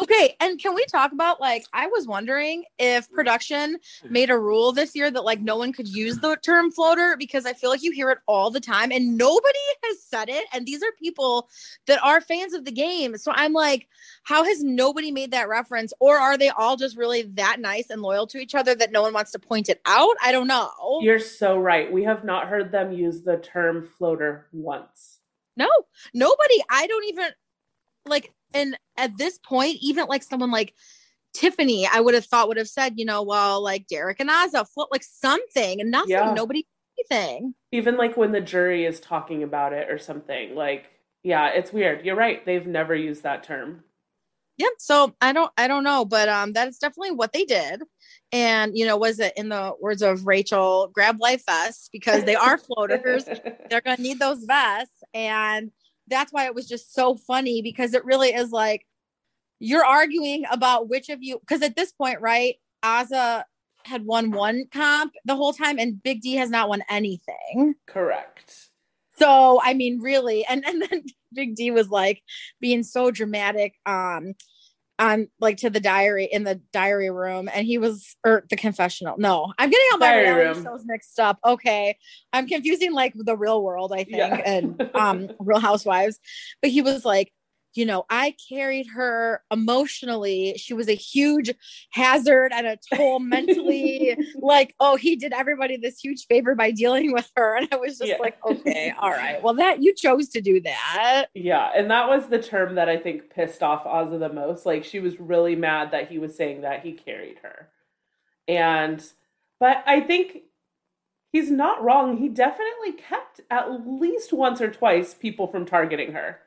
[0.05, 3.79] Okay, and can we talk about like I was wondering if production
[4.11, 7.47] made a rule this year that like no one could use the term floater because
[7.47, 10.67] I feel like you hear it all the time and nobody has said it and
[10.67, 11.49] these are people
[11.87, 13.17] that are fans of the game.
[13.17, 13.89] So I'm like
[14.25, 18.03] how has nobody made that reference or are they all just really that nice and
[18.03, 20.17] loyal to each other that no one wants to point it out?
[20.23, 20.71] I don't know.
[21.03, 21.91] You're so right.
[21.91, 25.21] We have not heard them use the term floater once.
[25.57, 25.69] No,
[26.13, 26.63] nobody.
[26.69, 27.29] I don't even
[28.07, 30.75] like, and at this point, even like someone like
[31.35, 34.89] Tiffany, I would have thought would have said, you know, well, like Derek and float
[34.91, 36.13] like something, and nothing.
[36.13, 36.33] Yeah.
[36.33, 36.67] Nobody
[36.99, 37.55] anything.
[37.73, 40.55] Even like when the jury is talking about it or something.
[40.55, 40.87] Like,
[41.23, 42.05] yeah, it's weird.
[42.05, 42.45] You're right.
[42.45, 43.85] They've never used that term.
[44.57, 44.69] Yeah.
[44.79, 47.83] So I don't, I don't know, but um, that is definitely what they did.
[48.31, 52.37] And you know, was it in the words of Rachel, grab life vests because they
[52.37, 53.25] are floaters.
[53.69, 55.73] they're going to need those vests and
[56.09, 58.87] that's why it was just so funny because it really is like
[59.59, 63.45] you're arguing about which of you because at this point right Azah
[63.85, 68.71] had won one comp the whole time and Big D has not won anything Correct.
[69.17, 72.23] so I mean really and and then Big D was like
[72.61, 74.35] being so dramatic um
[74.99, 79.17] on like to the diary in the diary room and he was or the confessional
[79.19, 80.65] no i'm getting all my Diary reality room.
[80.65, 81.99] shows mixed up okay
[82.33, 84.41] i'm confusing like the real world i think Yeah.
[84.47, 86.21] and um real housewives
[86.63, 87.33] but he was like
[87.75, 90.55] you know, I carried her emotionally.
[90.57, 91.51] She was a huge
[91.91, 94.17] hazard and a toll mentally.
[94.37, 97.57] like, oh, he did everybody this huge favor by dealing with her.
[97.57, 98.17] And I was just yeah.
[98.21, 99.43] like, okay, all right.
[99.43, 101.27] Well, that you chose to do that.
[101.35, 101.71] Yeah.
[101.75, 104.67] And that was the term that I think pissed off Azah the most.
[104.67, 107.69] Like, she was really mad that he was saying that he carried her.
[108.47, 109.03] And,
[109.59, 110.39] but I think
[111.33, 112.19] he's not wrong.
[112.19, 116.39] He definitely kept at least once or twice people from targeting her.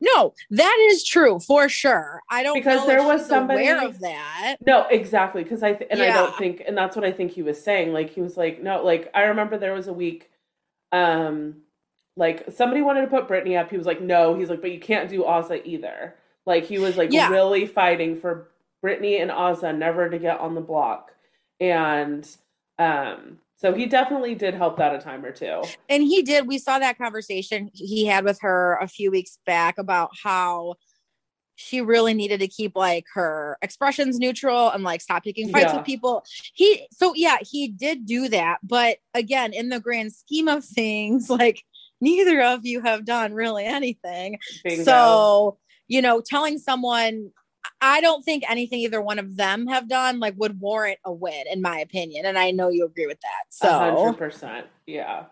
[0.00, 2.20] No, that is true for sure.
[2.30, 4.56] I don't because there was somebody aware of that.
[4.66, 5.42] No, exactly.
[5.42, 6.10] Because I th- and yeah.
[6.10, 7.92] I don't think, and that's what I think he was saying.
[7.92, 10.30] Like he was like, no, like I remember there was a week,
[10.92, 11.62] um,
[12.16, 13.70] like somebody wanted to put Brittany up.
[13.70, 14.34] He was like, no.
[14.34, 16.14] He's like, but you can't do Azah either.
[16.46, 17.28] Like he was like yeah.
[17.28, 18.48] really fighting for
[18.82, 21.12] Brittany and Azah never to get on the block,
[21.60, 22.28] and
[22.78, 25.62] um so he definitely did help that a time or two.
[25.90, 26.46] And he did.
[26.46, 30.76] We saw that conversation he had with her a few weeks back about how
[31.56, 35.76] she really needed to keep like her expressions neutral and like stop picking fights yeah.
[35.76, 36.24] with people.
[36.54, 41.28] He so yeah, he did do that, but again, in the grand scheme of things,
[41.30, 41.62] like
[42.00, 44.38] neither of you have done really anything.
[44.64, 44.84] Bingo.
[44.84, 47.30] So, you know, telling someone
[47.80, 51.44] I don't think anything either one of them have done like would warrant a win,
[51.50, 52.26] in my opinion.
[52.26, 53.44] And I know you agree with that.
[53.48, 54.66] So hundred percent.
[54.86, 55.24] Yeah.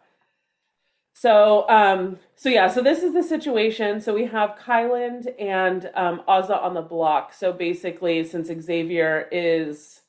[1.14, 4.01] So um, so yeah, so this is the situation.
[4.01, 7.32] So we have Kyland and um Azah on the block.
[7.32, 10.03] So basically, since Xavier is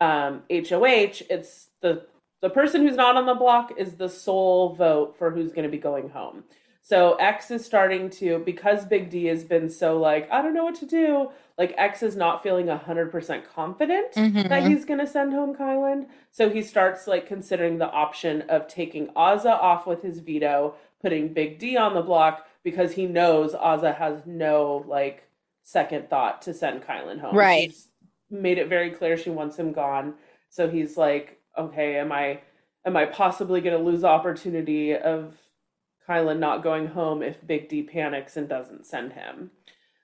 [0.00, 2.06] um HOH, it's the
[2.42, 5.70] the person who's not on the block is the sole vote for who's going to
[5.70, 6.44] be going home.
[6.82, 10.64] So X is starting to because Big D has been so like I don't know
[10.64, 11.30] what to do.
[11.62, 14.48] Like X is not feeling hundred percent confident mm-hmm.
[14.48, 16.06] that he's going to send home Kyland.
[16.32, 21.32] So he starts like considering the option of taking Azah off with his veto, putting
[21.32, 25.22] Big D on the block because he knows Azah has no like
[25.62, 27.36] second thought to send Kyland home.
[27.36, 27.70] Right.
[27.70, 27.86] She's
[28.28, 30.14] made it very clear she wants him gone.
[30.48, 32.40] So he's like, okay, am I
[32.84, 35.36] am I possibly going to lose the opportunity of
[36.08, 39.52] Kyland not going home if Big D panics and doesn't send him.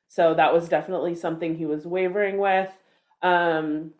[0.09, 2.72] So that was definitely something he was wavering with.
[3.22, 3.92] Um,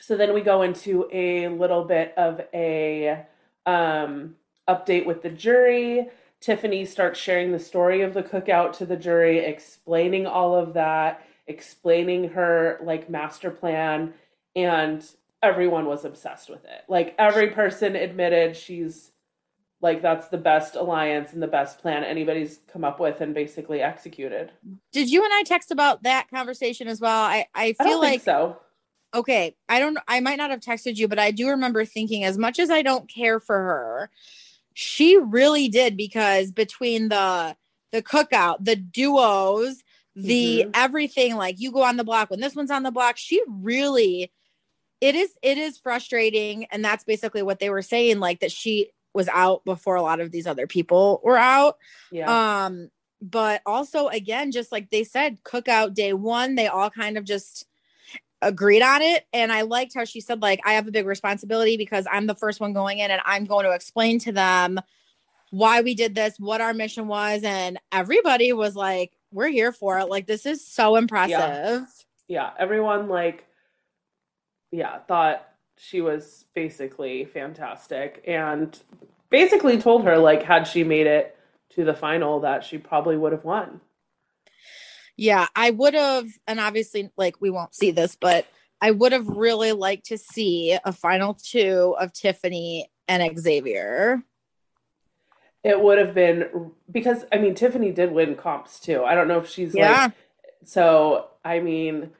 [0.00, 3.24] so then we go into a little bit of a
[3.66, 4.34] um,
[4.68, 6.08] update with the jury.
[6.40, 11.26] Tiffany starts sharing the story of the cookout to the jury, explaining all of that,
[11.46, 14.14] explaining her like master plan,
[14.54, 15.04] and
[15.42, 16.84] everyone was obsessed with it.
[16.88, 19.10] Like every person admitted she's
[19.80, 23.80] like that's the best alliance and the best plan anybody's come up with and basically
[23.80, 24.50] executed.
[24.92, 27.22] Did you and I text about that conversation as well?
[27.22, 28.58] I I feel I like so.
[29.14, 32.36] Okay, I don't I might not have texted you, but I do remember thinking as
[32.36, 34.10] much as I don't care for her,
[34.74, 37.56] she really did because between the
[37.92, 39.82] the cookout, the duos,
[40.14, 40.70] the mm-hmm.
[40.74, 44.32] everything like you go on the block when this one's on the block, she really
[45.00, 48.90] it is it is frustrating and that's basically what they were saying like that she
[49.18, 51.76] was out before a lot of these other people were out.
[52.12, 52.66] Yeah.
[52.66, 52.88] Um,
[53.20, 57.66] but also again, just like they said, cookout day one, they all kind of just
[58.40, 59.26] agreed on it.
[59.32, 62.36] And I liked how she said, like, I have a big responsibility because I'm the
[62.36, 64.78] first one going in and I'm going to explain to them
[65.50, 67.42] why we did this, what our mission was.
[67.42, 70.08] And everybody was like, we're here for it.
[70.08, 71.32] Like, this is so impressive.
[71.32, 71.84] Yeah.
[72.28, 72.50] yeah.
[72.56, 73.44] Everyone, like,
[74.70, 75.47] yeah, thought
[75.78, 78.78] she was basically fantastic and
[79.30, 81.38] basically told her like had she made it
[81.70, 83.80] to the final that she probably would have won.
[85.16, 88.46] Yeah, I would have and obviously like we won't see this but
[88.80, 94.22] I would have really liked to see a final two of Tiffany and Xavier.
[95.64, 99.04] It would have been because I mean Tiffany did win comps too.
[99.04, 100.04] I don't know if she's yeah.
[100.04, 100.12] like
[100.64, 102.10] so I mean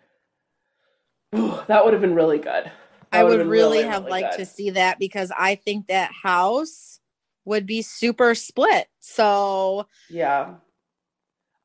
[1.32, 2.70] that would have been really good.
[3.12, 4.44] I would really, really have really liked good.
[4.44, 7.00] to see that because I think that house
[7.44, 8.88] would be super split.
[9.00, 10.54] So yeah,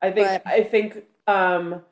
[0.00, 1.82] I think but, I think um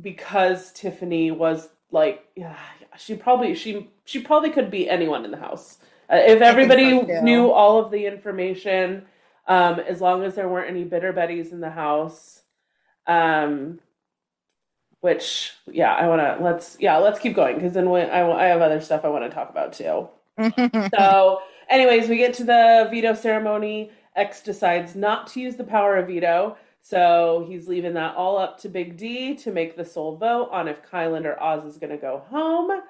[0.00, 2.56] because Tiffany was like yeah,
[2.98, 5.78] she probably she she probably could be anyone in the house
[6.10, 9.06] uh, if everybody so knew all of the information.
[9.46, 12.42] Um, as long as there weren't any bitter betties in the house,
[13.06, 13.80] um,
[15.00, 18.44] which yeah i want to let's yeah let's keep going because then when I, I
[18.46, 20.08] have other stuff i want to talk about too.
[20.96, 23.90] So anyways we get to the veto ceremony.
[24.16, 28.58] X decides not to use the power of veto so he's leaving that all up
[28.60, 31.90] to big d to make the sole vote on if kyland or oz is going
[31.90, 32.80] to go home.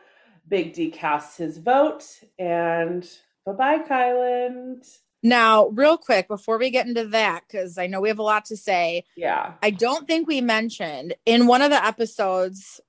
[0.48, 2.04] Big d casts his vote
[2.38, 3.08] and
[3.44, 4.86] bye-bye kyland
[5.22, 8.44] Now, real quick, before we get into that, because I know we have a lot
[8.46, 9.54] to say, Yeah.
[9.62, 12.80] I don't think we mentioned in one of the episodes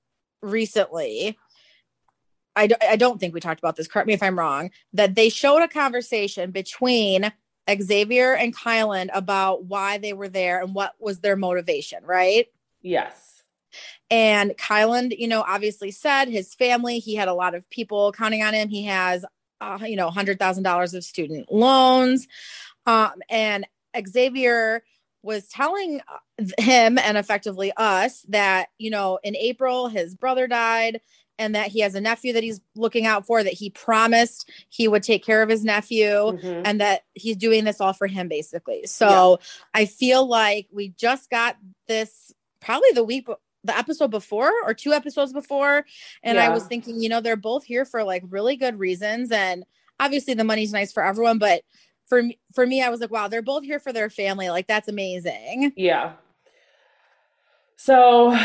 [0.42, 1.38] recently.
[2.56, 3.88] I, d- I don't think we talked about this.
[3.88, 4.70] Correct me if I'm wrong.
[4.94, 7.32] That they showed a conversation between
[7.70, 12.48] Xavier and Kyland about why they were there and what was their motivation, right?
[12.82, 13.44] Yes.
[14.12, 18.42] And Kyland, you know, obviously said his family, he had a lot of people counting
[18.42, 18.70] on him.
[18.70, 19.24] He has,
[19.62, 22.28] uh, you know, $100,000 of student loans.
[22.86, 23.68] Um, and
[24.08, 24.84] Xavier
[25.22, 31.02] was telling uh, him and effectively us that, you know, in April, his brother died
[31.38, 34.88] and that he has a nephew that he's looking out for, that he promised he
[34.88, 36.62] would take care of his nephew Mhm.
[36.66, 38.86] and that he's doing this all for him basically.
[38.86, 39.40] So
[39.74, 41.58] I feel like we just got
[41.88, 43.28] this probably the week
[43.64, 45.86] the episode before or two episodes before
[46.24, 49.66] and I was thinking, you know, they're both here for like really good reasons and
[50.00, 51.64] obviously the money's nice for everyone, but
[52.08, 54.50] for me, for me I was like, wow, they're both here for their family.
[54.50, 55.74] Like that's amazing.
[55.76, 56.14] Yeah.
[57.76, 58.38] So,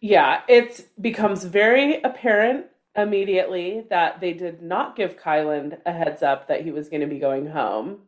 [0.00, 2.66] yeah, it becomes very apparent
[2.96, 7.06] immediately that they did not give Kyland a heads up that he was going to
[7.06, 7.98] be going home.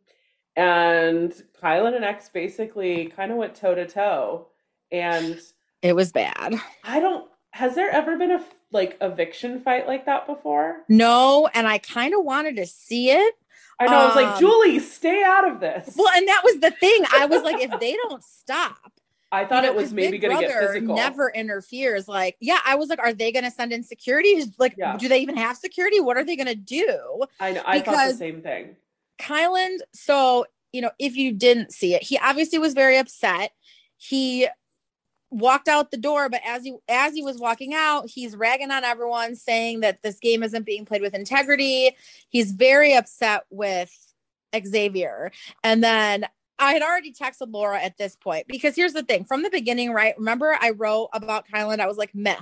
[0.56, 1.32] And
[1.62, 4.48] Kyland and X basically kind of went toe to toe.
[4.90, 5.38] And
[5.82, 6.54] It was bad.
[6.84, 10.82] I don't, has there ever been a like eviction fight like that before?
[10.88, 13.34] No, and I kind of wanted to see it.
[13.78, 15.94] I know, I was like, Um, Julie, stay out of this.
[15.96, 17.04] Well, and that was the thing.
[17.12, 18.92] I was like, if they don't stop,
[19.32, 20.96] I thought you know, it was maybe going to get physical.
[20.96, 22.06] Never interferes.
[22.06, 24.44] Like, yeah, I was like, are they going to send in security?
[24.58, 24.96] Like, Yeah.
[24.98, 25.98] do they even have security?
[26.00, 27.24] What are they going to do?
[27.38, 28.76] I know, I thought the same thing.
[29.18, 33.52] Kyland, so you know, if you didn't see it, he obviously was very upset.
[33.96, 34.46] He
[35.30, 38.84] walked out the door, but as he as he was walking out, he's ragging on
[38.84, 41.96] everyone, saying that this game isn't being played with integrity.
[42.28, 43.96] He's very upset with
[44.54, 45.30] Xavier.
[45.62, 46.26] And then
[46.58, 49.92] I had already texted Laura at this point because here's the thing from the beginning,
[49.92, 50.14] right?
[50.18, 52.36] Remember, I wrote about Kyland, I was like, meh.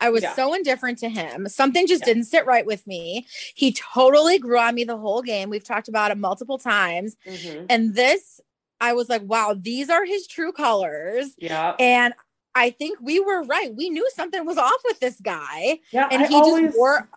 [0.00, 0.34] I was Yeah.
[0.34, 1.46] so indifferent to him.
[1.48, 2.06] Something just Yeah.
[2.06, 3.26] didn't sit right with me.
[3.54, 5.48] He totally grew on me the whole game.
[5.50, 7.16] We've talked about it multiple times.
[7.26, 7.66] Mhm.
[7.68, 8.40] And this,
[8.80, 11.34] I was like, wow, these are his true colors.
[11.38, 11.74] Yeah.
[11.78, 12.14] And
[12.54, 13.74] I think we were right.
[13.74, 15.80] We knew something was off with this guy.
[15.92, 16.08] Yeah.
[16.10, 17.08] And I he always, just wore.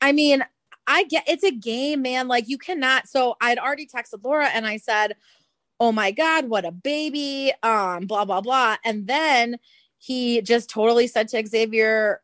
[0.00, 0.44] I mean,
[0.86, 2.28] I get it's a game, man.
[2.28, 3.08] Like you cannot.
[3.08, 5.16] So I'd already texted Laura and I said,
[5.78, 7.52] Oh my God, what a baby.
[7.62, 8.76] Um, blah, blah, blah.
[8.84, 9.58] And then
[9.98, 12.20] he just totally said to Xavier,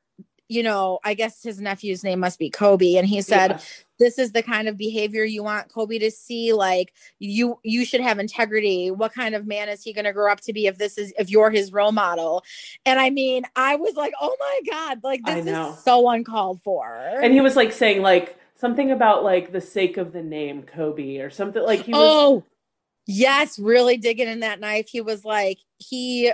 [0.52, 2.96] you know, I guess his nephew's name must be Kobe.
[2.96, 3.84] And he said, Yes.
[3.98, 6.52] this is the kind of behavior you want Kobe to see.
[6.52, 8.90] Like you, you should have integrity.
[8.90, 11.14] What kind of man is he going to grow up to be if this is
[11.18, 12.44] if you're his role model?
[12.84, 16.94] And I mean, I was like, oh my god, like this is so uncalled for.
[16.94, 21.16] and he was like saying like something about like the sake of the name Kobe
[21.18, 22.44] or something like he was oh,
[23.06, 24.88] yes, really digging in that knife.
[24.88, 26.30] He was like he.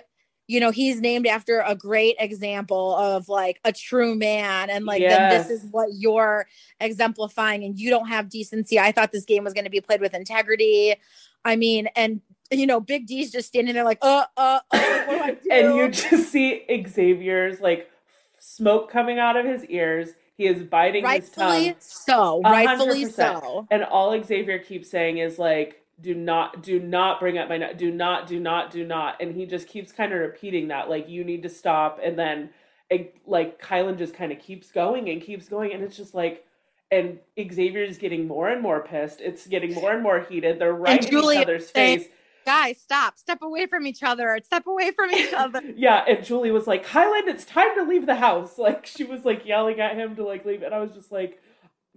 [0.48, 5.02] You know, he's named after a great example of like a true man, and like
[5.02, 6.46] then this is what you're
[6.80, 8.80] exemplifying, and you don't have decency.
[8.80, 10.96] I thought this game was going to be played with integrity.
[11.44, 12.20] I mean, and
[12.50, 15.48] you know, Big D's just standing there like, uh, uh, uh what do I do?
[15.50, 17.90] and you just see Xavier's like
[18.38, 20.10] smoke coming out of his ears.
[20.36, 21.74] He is biting his tongue.
[21.80, 23.42] so, rightfully hundred percent.
[23.42, 23.66] so.
[23.70, 27.72] And all Xavier keeps saying is like, do not, do not bring up my, no-
[27.72, 29.20] do not, do not, do not.
[29.20, 31.98] And he just keeps kind of repeating that, like, you need to stop.
[32.02, 32.50] And then,
[32.90, 35.72] it, like, Kyland just kind of keeps going and keeps going.
[35.72, 36.44] And it's just like,
[36.90, 39.20] and Xavier's getting more and more pissed.
[39.20, 40.58] It's getting more and more heated.
[40.58, 42.08] They're right in each other's saying- face.
[42.46, 45.60] Guys, stop, step away from each other, step away from each other.
[45.76, 48.54] Yeah, and Julie was like, Kyland, it's time to leave the house.
[48.58, 50.62] Like she was like yelling at him to like leave.
[50.62, 51.42] And I was just like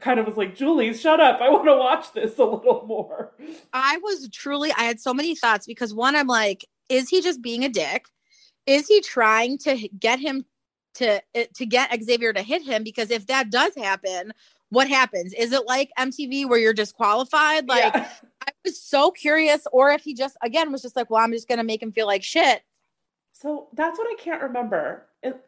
[0.01, 1.39] kind of was like, Julie, shut up.
[1.41, 3.33] I want to watch this a little more.
[3.71, 7.41] I was truly, I had so many thoughts because one, I'm like, is he just
[7.41, 8.05] being a dick?
[8.65, 10.45] Is he trying to get him
[10.95, 12.83] to eh, to get Xavier to hit him?
[12.83, 14.33] Because if that does happen,
[14.69, 15.33] what happens?
[15.33, 17.67] Is it like MTV where you're disqualified?
[17.67, 18.09] Like Yeah.
[18.47, 21.47] I was so curious, or if he just again was just like, well, I'm just
[21.47, 22.61] gonna make him feel like shit.
[23.31, 25.07] So that's what I can't remember.
[25.23, 25.41] It,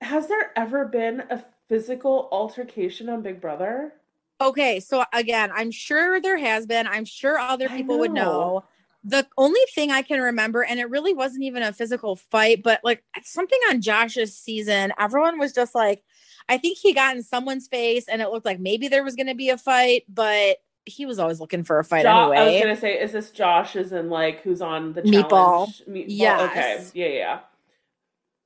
[0.00, 3.94] has there ever been a physical altercation on Big Brother?
[4.40, 6.86] Okay, so again, I'm sure there has been.
[6.86, 8.22] I'm sure other people would know.
[8.22, 8.64] know.
[9.04, 12.80] The only thing I can remember, and it really wasn't even a physical fight, but
[12.82, 16.02] like something on Josh's season, everyone was just like,
[16.48, 19.26] I think he got in someone's face, and it looked like maybe there was going
[19.26, 20.56] to be a fight, but
[20.86, 23.76] he was always looking for a fight Jo- I was gonna say, is this Josh?
[23.76, 25.28] Is in like who's on the Meatball.
[25.30, 25.82] challenge?
[25.88, 26.04] Meatball.
[26.08, 26.50] Yes.
[26.50, 26.86] Okay.
[26.94, 27.38] Yeah, yeah.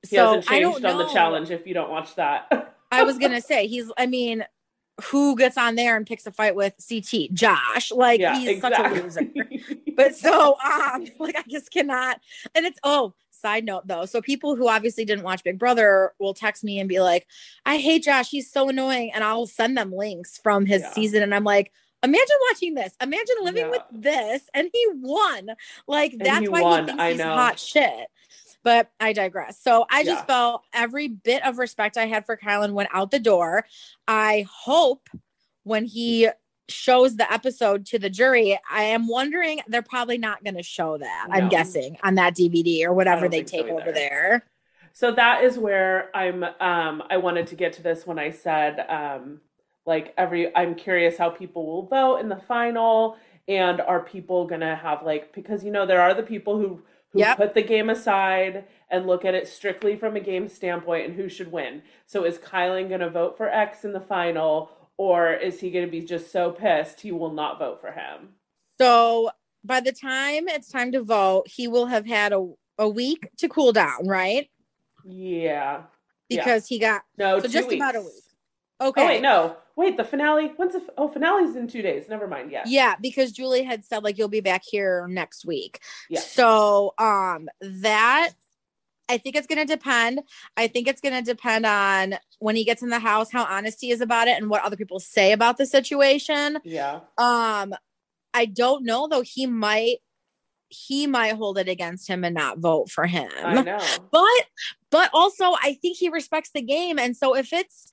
[0.07, 1.13] He so hasn't I don't changed on the know.
[1.13, 1.51] challenge.
[1.51, 3.91] If you don't watch that, I was gonna say he's.
[3.97, 4.45] I mean,
[5.05, 7.33] who gets on there and picks a fight with CT?
[7.33, 7.91] Josh.
[7.91, 9.27] Like Yeah, he's such a loser.
[9.95, 12.19] But so um like I just cannot
[12.55, 14.05] and it's oh side note though.
[14.05, 17.25] So people who obviously didn't watch Big Brother will text me and be like,
[17.65, 19.11] I hate Josh, he's so annoying.
[19.13, 20.91] And I'll send them links from his Yeah.
[20.91, 21.23] season.
[21.23, 21.71] And I'm like,
[22.03, 22.93] imagine watching this.
[23.01, 23.69] Imagine living Yeah.
[23.71, 24.41] with this.
[24.53, 25.51] And he won.
[25.87, 27.33] Like And that's why won, he thinks I he's know.
[27.33, 28.07] hot shit.
[28.63, 29.61] But I digress.
[29.61, 30.25] So I just Yeah.
[30.25, 33.65] felt every bit of respect I had for Kyland went out the door.
[34.07, 35.07] I hope
[35.63, 36.29] when he
[36.67, 40.97] shows the episode to the jury, I am wondering they're probably not going to show
[40.97, 41.27] that.
[41.31, 44.45] I'm guessing on that DVD or whatever they think so take over there.
[44.93, 48.85] So that is where I'm um I wanted to get to this when I said
[48.89, 49.41] um
[49.85, 54.61] like every I'm curious how people will vote in the final and are people going
[54.61, 56.81] to have like because you know there are the people who
[57.11, 57.37] who Yep.
[57.37, 61.29] put the game aside and look at it strictly from a game standpoint and who
[61.29, 61.81] should win.
[62.05, 65.85] So is Kyland going to vote for X in the final or is he going
[65.85, 68.29] to be just so pissed he will not vote for him?
[68.79, 69.31] So
[69.63, 72.47] by the time it's time to vote, he will have had a,
[72.77, 74.49] a week to cool down, right?
[75.05, 75.83] Yeah.
[76.29, 76.43] Yeah.
[76.43, 78.23] Because he got No, so just about a week.
[78.81, 79.01] Okay.
[79.01, 79.57] Oh wait, no.
[79.75, 80.53] Wait, the finale.
[80.57, 82.07] When's the oh finale's in two days?
[82.09, 82.51] Never mind.
[82.51, 82.63] Yeah.
[82.65, 85.79] Yeah, because Julie had said like you'll be back here next week.
[86.09, 86.19] Yeah.
[86.19, 88.31] So um that
[89.09, 90.21] I think it's gonna depend.
[90.55, 93.91] I think it's gonna depend on when he gets in the house, how honest he
[93.91, 96.59] is about it and what other people say about the situation.
[96.63, 97.01] Yeah.
[97.17, 97.73] Um
[98.33, 99.97] I don't know though, he might
[100.69, 103.31] he might hold it against him and not vote for him.
[103.43, 103.79] I know.
[104.11, 104.45] But
[104.89, 106.99] but also I think he respects the game.
[106.99, 107.88] And so if it's If he has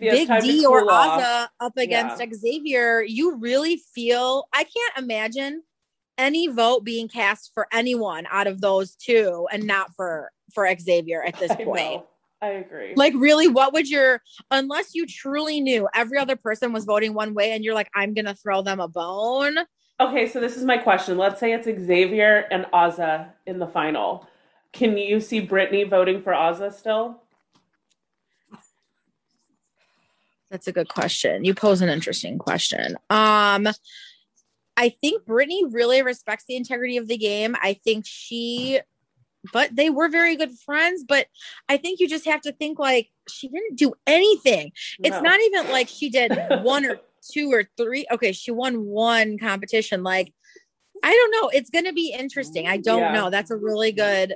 [0.00, 5.62] Big D or Azah up against Xavier, you really feel I can't imagine
[6.18, 11.22] any vote being cast for anyone out of those two and not for for Xavier
[11.22, 11.76] at this I point.
[11.76, 12.06] know.
[12.40, 12.92] I agree.
[12.96, 14.20] Like really what would your
[14.50, 18.14] unless you truly knew every other person was voting one way and you're like I'm
[18.14, 19.58] going to throw them a bone.
[20.00, 21.16] okay, so this is my question.
[21.16, 24.26] Let's say it's Xavier and Azah in the final.
[24.72, 27.22] Can you see Brittany voting for Azah still?
[30.52, 31.46] That's a good question.
[31.46, 32.96] You pose an interesting question.
[33.08, 33.66] Um
[34.76, 37.56] I think Brittany really respects the integrity of the game.
[37.60, 38.80] I think she
[39.52, 41.26] but they were very good friends, but
[41.68, 44.72] I think you just have to think like she didn't do anything.
[45.02, 46.32] It's not even like she did
[46.62, 47.00] one or
[47.32, 48.06] two or three.
[48.12, 50.32] Okay, she won one competition like
[51.02, 51.48] I don't know.
[51.48, 52.68] It's going to be interesting.
[52.68, 53.12] I don't Yeah.
[53.12, 53.30] know.
[53.30, 54.34] That's a really good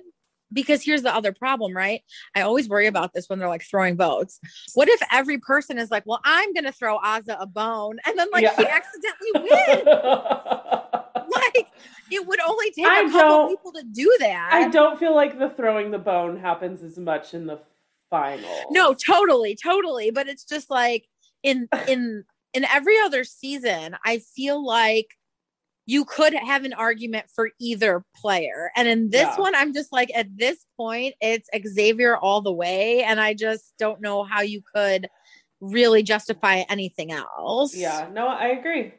[0.53, 2.03] because here's the other problem, right?
[2.35, 4.39] I always worry about this when they're like throwing votes.
[4.75, 8.19] What if every person is like, "Well, I'm going to throw Azah a bone," and
[8.19, 8.57] then like Yeah.
[8.57, 9.87] he accidentally wins?
[11.35, 11.67] like
[12.11, 14.51] it would only take a I couple people to do that.
[14.53, 17.59] I don't feel like the throwing the bone happens as much in the
[18.11, 18.49] final.
[18.71, 20.11] No, totally, totally.
[20.11, 21.07] But it's just like
[21.43, 22.25] in in
[22.55, 25.09] in every other season, I feel like
[25.87, 28.71] you could have an argument for either player.
[28.77, 29.41] And in this Yeah.
[29.41, 33.05] one, I'm just like at this point, it's Xavier all the way.
[33.05, 35.09] And I just don't know how you could
[35.61, 37.75] really justify anything else.
[37.75, 38.95] Yeah, no, I agree.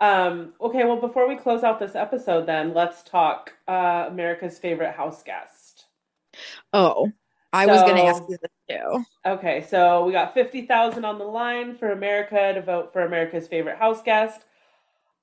[0.00, 4.92] Um, okay, well, before we close out this episode, then let's talk uh, America's favorite
[4.92, 5.86] house guest.
[6.72, 7.10] Oh,
[7.52, 9.04] I was gonna ask you this too.
[9.24, 13.78] Okay, so we got 50,000 on the line for America to vote for America's favorite
[13.78, 14.44] house guest.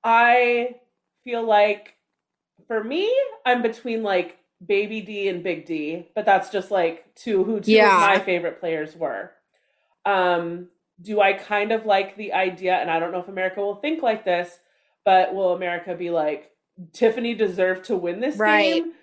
[0.03, 0.75] I
[1.23, 1.95] feel like
[2.67, 3.13] for me,
[3.45, 7.71] I'm between like Baby D and Big D, but that's just like two who two
[7.73, 7.95] Yeah.
[7.95, 9.31] of my favorite players were.
[10.05, 10.69] Um,
[11.01, 14.01] do I kind of like the idea, and I don't know if America will think
[14.01, 14.59] like this,
[15.05, 16.51] but will America be like,
[16.93, 18.83] Tiffany deserved to win this Right.
[18.83, 18.93] game?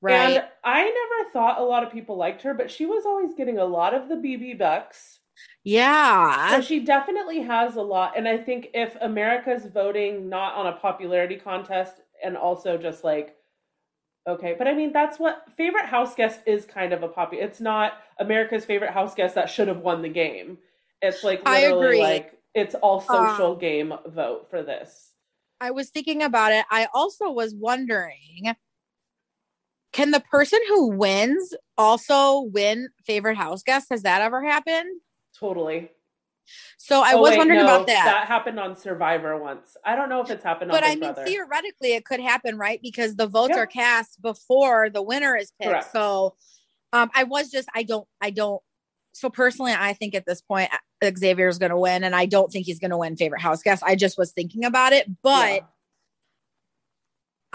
[0.00, 0.36] Right.
[0.36, 3.58] And I never thought a lot of people liked her, but she was always getting
[3.58, 5.20] a lot of the BB bucks.
[5.64, 6.50] Yeah.
[6.50, 8.16] So she definitely has a lot.
[8.16, 13.36] And I think if America's voting not on a popularity contest and also just like,
[14.28, 17.44] okay, but I mean, that's what favorite house guest is kind of a popular.
[17.44, 20.58] It's not America's favorite house guest that should have won the game.
[21.02, 22.00] It's like I literally agree.
[22.00, 25.12] like, it's all social Um, game vote for this.
[25.60, 26.64] I was thinking about it.
[26.70, 28.54] I also was wondering
[29.92, 33.88] can the person who wins also win favorite house guest?
[33.90, 35.00] Has that ever happened?
[35.38, 35.90] Totally.
[36.76, 38.04] So I Oh, was wait, wondering no, about that.
[38.04, 39.76] That happened on Survivor once.
[39.84, 41.24] I don't know if it's happened but I mean, Brother.
[41.24, 42.80] theoretically, it could happen, right?
[42.82, 45.70] Because the votes are cast before the winner is picked.
[45.70, 45.92] Correct.
[45.92, 46.34] So
[46.92, 48.62] um, I was just, I don't, I don't.
[49.12, 50.70] So personally, I think at this point,
[51.02, 53.62] Xavier is going to win, and I don't think he's going to win favorite house
[53.62, 53.82] guest.
[53.84, 55.54] I just was thinking about it, but.
[55.54, 55.60] Yeah.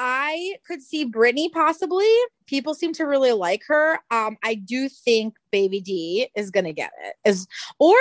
[0.02, 2.08] I could see Brittany possibly.
[2.48, 4.00] People seem to really like her.
[4.10, 7.16] Um, I do think Baby D is gonna get it.
[7.26, 7.46] Is
[7.80, 7.96] or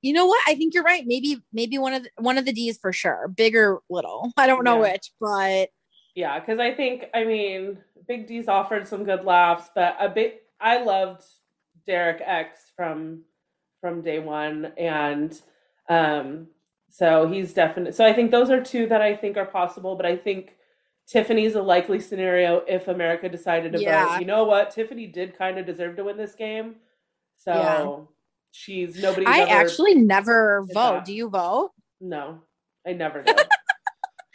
[0.00, 0.40] you know what?
[0.46, 1.02] I think you're right.
[1.06, 3.26] Maybe maybe one of the, one of the D's for sure.
[3.28, 4.32] Bigger, little.
[4.36, 4.92] I don't know Yeah.
[4.92, 5.70] which, but
[6.14, 10.44] Yeah, because I think I mean Big D's offered some good laughs, but a bit
[10.60, 11.24] I loved
[11.84, 13.22] Derek X from
[13.80, 15.38] from day one, and
[15.88, 16.46] um,
[16.90, 17.96] so he's definite.
[17.96, 20.54] So I think those are two that I think are possible, but I think
[21.10, 24.06] Tiffany's a likely scenario if America decided to Yeah.
[24.14, 24.20] vote.
[24.20, 24.70] You know what?
[24.70, 26.76] Tiffany did kind of deserve to win this game,
[27.36, 27.96] so Yeah.
[28.52, 29.26] she's nobody.
[29.26, 30.92] I actually never vote.
[30.98, 31.04] that.
[31.04, 31.72] Do you vote?
[32.00, 32.40] no,
[32.86, 33.36] I never did.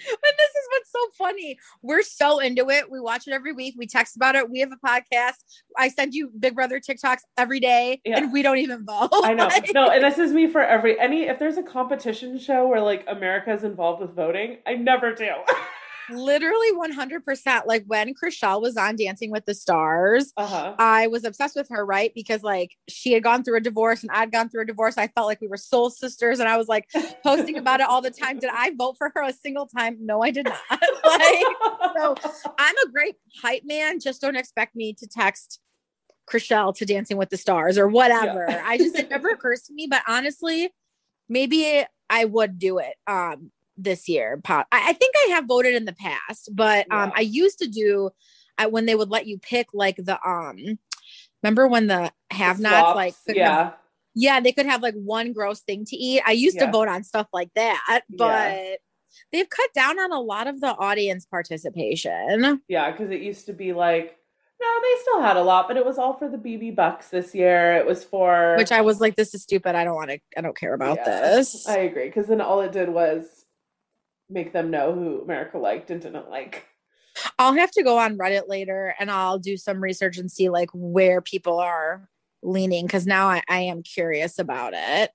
[0.08, 1.58] And this is what's so funny.
[1.82, 2.92] We're so into it.
[2.92, 3.74] We watch it every week.
[3.78, 4.50] We text about it.
[4.52, 5.36] We have a podcast.
[5.78, 8.18] I send you Big Brother TikToks every day, Yeah.
[8.20, 9.10] and we don't even vote.
[9.14, 9.48] I know.
[9.48, 12.82] Like, No, and this is me for every any if there's a competition show where
[12.82, 15.30] like America is involved with voting, I never do.
[16.10, 17.66] literally 100%.
[17.66, 20.76] Like when Chrishell was on Dancing with the Stars, uh-huh.
[20.78, 22.12] I was obsessed with her, right?
[22.14, 24.98] Because like she had gone through a divorce and I'd gone through a divorce.
[24.98, 26.90] I felt like we were soul sisters and I was like
[27.24, 28.40] posting about it all the time.
[28.40, 29.98] Did I vote for her a single time?
[30.00, 30.60] No, I did not.
[30.72, 31.46] like
[31.96, 32.16] so
[32.58, 34.00] I'm a great hype man.
[34.00, 35.60] Just don't expect me to text
[36.30, 38.46] Chrishell to Dancing with the Stars or whatever.
[38.48, 38.64] Yeah.
[38.66, 39.88] I just it never occurs to me.
[39.90, 40.70] But honestly,
[41.30, 44.40] maybe I would do it um this year.
[44.44, 47.68] Po- I, I think I have voted in the past, but um I used to
[47.68, 48.10] do
[48.58, 50.58] I, when they would let you pick like the um
[51.44, 53.74] remember when the have nots like could have-
[54.16, 54.34] yeah.
[54.36, 56.22] yeah they could have like one gross thing to eat.
[56.26, 56.68] I used Yeah.
[56.68, 58.76] to vote on stuff like that, but Yeah.
[59.32, 62.62] they've cut down on a lot of the audience participation.
[62.68, 64.18] Yeah, because it used to be like
[64.62, 67.36] no, they still had a lot, but it was all for the BB Bucks this
[67.36, 67.74] year.
[67.76, 69.76] It was for which I was like, this is stupid.
[69.76, 71.68] I don't want to, I don't care about Yeah, this.
[71.68, 73.45] I agree, because then all it did was
[74.30, 76.66] make them know who America liked and didn't like.
[77.40, 80.70] I'll have to go on Reddit later and I'll do some research and see like
[80.74, 82.10] where people are
[82.44, 85.12] leaning because now I, I am curious about it.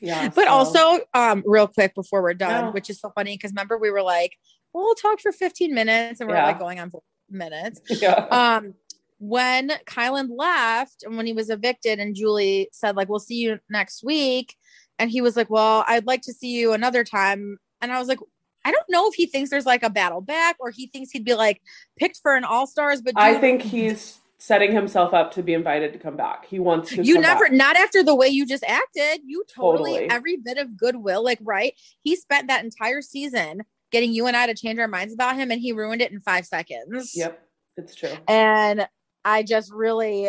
[0.00, 2.70] Yeah, But so- also, um, real quick before we're done, No.
[2.72, 4.36] which is so funny because remember we were like,
[4.72, 6.46] well, we'll talk for 15 minutes and we're Yeah.
[6.46, 7.80] like going on for minutes.
[8.02, 8.26] yeah.
[8.30, 8.74] um
[9.18, 13.58] when Kyland left and when he was evicted and Julie said like we'll see you
[13.70, 14.54] next week
[14.98, 18.08] and he was like well I'd like to see you another time and I was
[18.08, 18.18] like
[18.64, 21.24] I don't know if he thinks there's like a battle back or he thinks he'd
[21.24, 21.60] be like
[21.98, 25.92] picked for an all stars but I think he's setting himself up to be invited
[25.94, 26.44] to come back.
[26.46, 27.02] He wants to.
[27.02, 27.52] you never back.
[27.52, 30.10] not after the way you just acted you totally, Totally.
[30.10, 33.62] every bit of goodwill like right he spent that entire season
[33.92, 36.20] getting you and I to change our minds about him and he ruined it in
[36.20, 37.40] 5 seconds Yep,
[37.76, 38.12] it's true.
[38.28, 38.86] and
[39.24, 40.28] I just really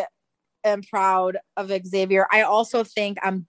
[0.64, 2.26] am proud of Xavier.
[2.32, 3.48] I also think I'm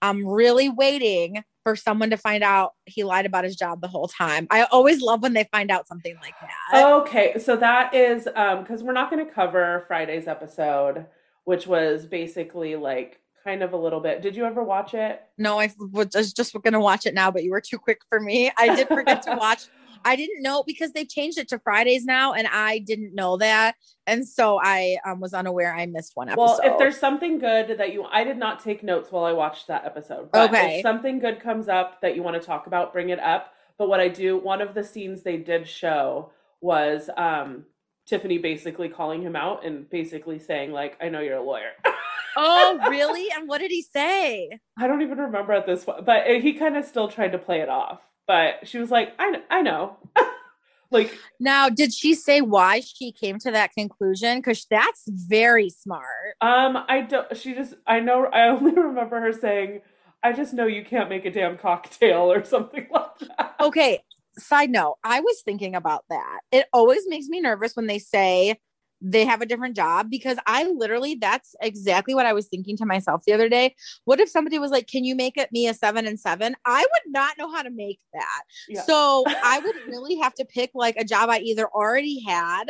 [0.00, 4.06] I'm really waiting for someone to find out he lied about his job the whole
[4.06, 4.46] time.
[4.50, 6.86] I always love when they find out something like that.
[6.86, 11.06] Okay, so that is um because we're not going to cover Friday's episode,
[11.44, 14.22] which was basically like kind of a little bit.
[14.22, 15.22] Did you ever watch it?
[15.36, 18.00] No, I was just, just going to watch it now, but you were too quick
[18.08, 18.50] for me.
[18.56, 19.66] I did forget to watch.
[20.04, 23.76] I didn't know because they've changed it to Fridays now, and I didn't know that,
[24.06, 26.42] and so I um, was unaware I missed one episode.
[26.42, 29.66] Well, if there's something good that you, I did not take notes while I watched
[29.68, 30.30] that episode.
[30.30, 30.76] But Okay.
[30.76, 33.54] If something good comes up that you want to talk about, bring it up.
[33.78, 36.30] But what I do, one of the scenes they did show
[36.60, 37.64] was um
[38.06, 41.72] Tiffany basically calling him out and basically saying like, "I know you're a lawyer."
[42.36, 43.28] oh really?
[43.34, 44.50] And what did he say?
[44.78, 47.60] I don't even remember at this point, but he kind of still tried to play
[47.60, 48.00] it off.
[48.26, 49.96] But she was like, "I, I know."
[50.90, 54.38] like, Now, did she say why she came to that conclusion?
[54.38, 56.36] Because that's very smart.
[56.40, 57.36] um, I don't.
[57.36, 58.26] She just, I know.
[58.26, 59.82] I only remember her saying,
[60.22, 63.54] "I just know you can't make a damn cocktail" or something like that.
[63.60, 64.00] Okay,
[64.38, 66.40] side note, I was thinking about that.
[66.50, 68.56] It always makes me nervous when they say
[69.04, 72.86] they have a different job because I literally, that's exactly what I was thinking to
[72.86, 73.76] myself the other day.
[74.06, 76.56] What if somebody was like, Can you make it me a seven and seven?
[76.64, 78.42] I would not know how to make that.
[78.68, 78.82] Yeah.
[78.82, 82.64] So I would really have to pick like a job I either already had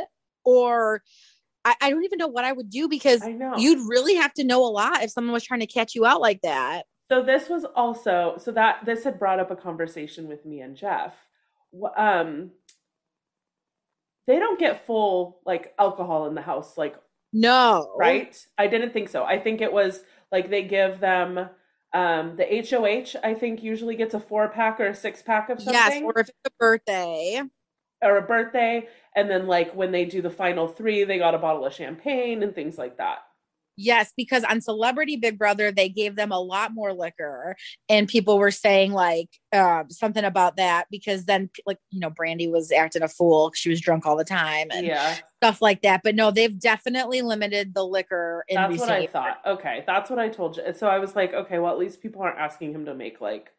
[0.45, 1.03] or
[1.65, 3.23] I, I don't even know what I would do because
[3.57, 6.21] you'd really have to know a lot if someone was trying to catch you out
[6.21, 6.83] like that.
[7.11, 10.77] So this was also so that this had brought up a conversation with me and
[10.77, 11.15] Jeff.
[11.97, 12.51] Um,
[14.27, 16.97] they don't get full like alcohol in the house, like
[17.33, 17.93] No.
[17.97, 18.37] right?
[18.59, 19.25] I didn't think so.
[19.25, 20.01] I think it was
[20.33, 21.49] like they give them
[21.93, 23.17] um the HOH.
[23.23, 26.03] I think usually gets a four pack or a six pack of something Yes.
[26.03, 27.43] Or if it's a birthday.
[28.03, 31.39] or a birthday, and then like when they do the final three, they got a
[31.39, 33.19] bottle of champagne and things like that.
[33.77, 37.57] Yes, because on Celebrity Big Brother, they gave them a lot more liquor,
[37.89, 42.51] and people were saying like uh, something about that because then, like you know, Brandi
[42.51, 46.03] was acting a fool; she was drunk all the time and Yeah, stuff like that.
[46.05, 49.11] But no, they've definitely limited the liquor in that's what I years.
[49.11, 49.41] thought.
[49.47, 50.63] Okay, that's what I told you.
[50.75, 53.51] So I was like, okay, well, at least people aren't asking him to make like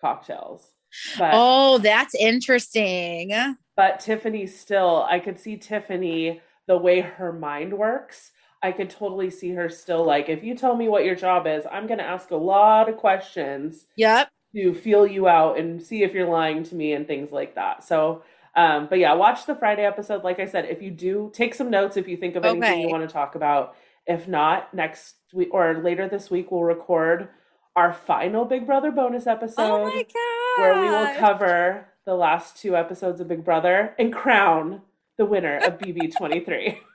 [0.00, 0.72] cocktails.
[1.18, 3.32] But Oh, that's interesting.
[3.76, 8.30] but Tiffany still, I could see Tiffany the way her mind works.
[8.62, 11.64] I could totally see her still like, if you tell me what your job is,
[11.70, 14.30] I'm going to ask a lot of questions Yep.
[14.54, 17.82] to feel you out and see if you're lying to me and things like that.
[17.84, 18.22] So,
[18.54, 20.22] um, but yeah, watch the Friday episode.
[20.22, 22.88] Like I said, if you do take some notes, if you think of anything you
[22.88, 23.74] want to talk about,
[24.06, 27.28] if not, next week or later this week, we'll record
[27.74, 30.62] our final Big Brother bonus episode oh my god.
[30.62, 34.82] where we will cover the last two episodes of Big Brother and crown
[35.16, 36.76] the winner of BB23.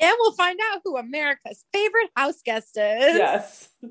[0.00, 3.16] and we'll find out who America's favorite house guest is.
[3.16, 3.68] yes.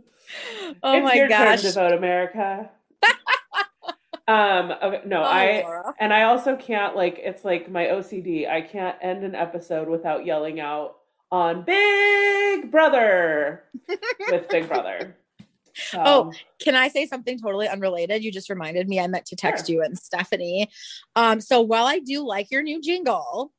[0.81, 1.61] Oh it's my your gosh.
[1.61, 2.71] turn to vote, America.
[4.27, 5.93] um, okay, no, Oh, I Laura.
[5.99, 8.49] and I also can't like it's like my OCD.
[8.49, 10.95] I can't end an episode without yelling out
[11.31, 13.65] on Big Brother
[14.31, 15.15] with Big Brother.
[15.75, 18.23] So, Oh, Can I say something totally unrelated?
[18.23, 20.69] You just reminded me I meant to text you and Stephanie.
[21.15, 23.51] Um, so while I do like your new jingle,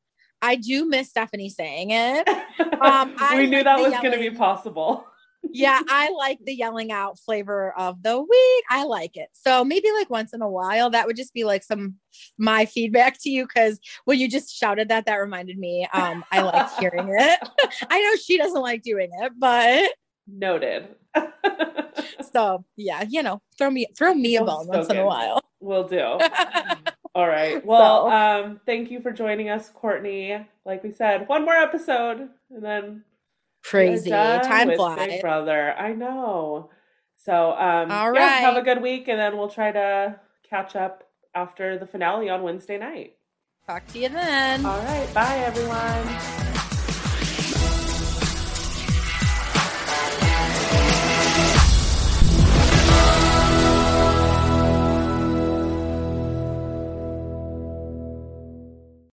[0.42, 2.28] I do miss Stephanie saying it.
[2.80, 5.06] um, we knew like that was going to be possible.
[5.52, 8.64] yeah, I like the yelling out flavor of the week.
[8.70, 9.28] I like it.
[9.32, 11.96] So maybe like once in a while, that would just be like some
[12.38, 15.88] my feedback to you because when you just shouted that, that reminded me.
[15.92, 17.48] Um, I like hearing it.
[17.88, 19.90] I know she doesn't like doing it, but
[20.28, 20.88] Noted.
[22.32, 25.40] so yeah, you know, throw me throw me a bone once in a while.
[25.60, 26.18] Will do.
[27.16, 27.64] All right.
[27.64, 30.46] Well, So- um, thank you for joining us, Courtney.
[30.66, 33.04] Like we said, one more episode and then
[33.64, 35.06] Crazy time flies.
[35.08, 35.72] Big Brother.
[35.76, 36.70] I know.
[37.16, 41.02] So, um, All yeah, have a good week, and then we'll try to catch up
[41.34, 43.16] after the finale on Wednesday night.
[43.66, 44.64] Talk to you then.
[44.64, 45.12] All right.
[45.14, 46.45] Bye, everyone.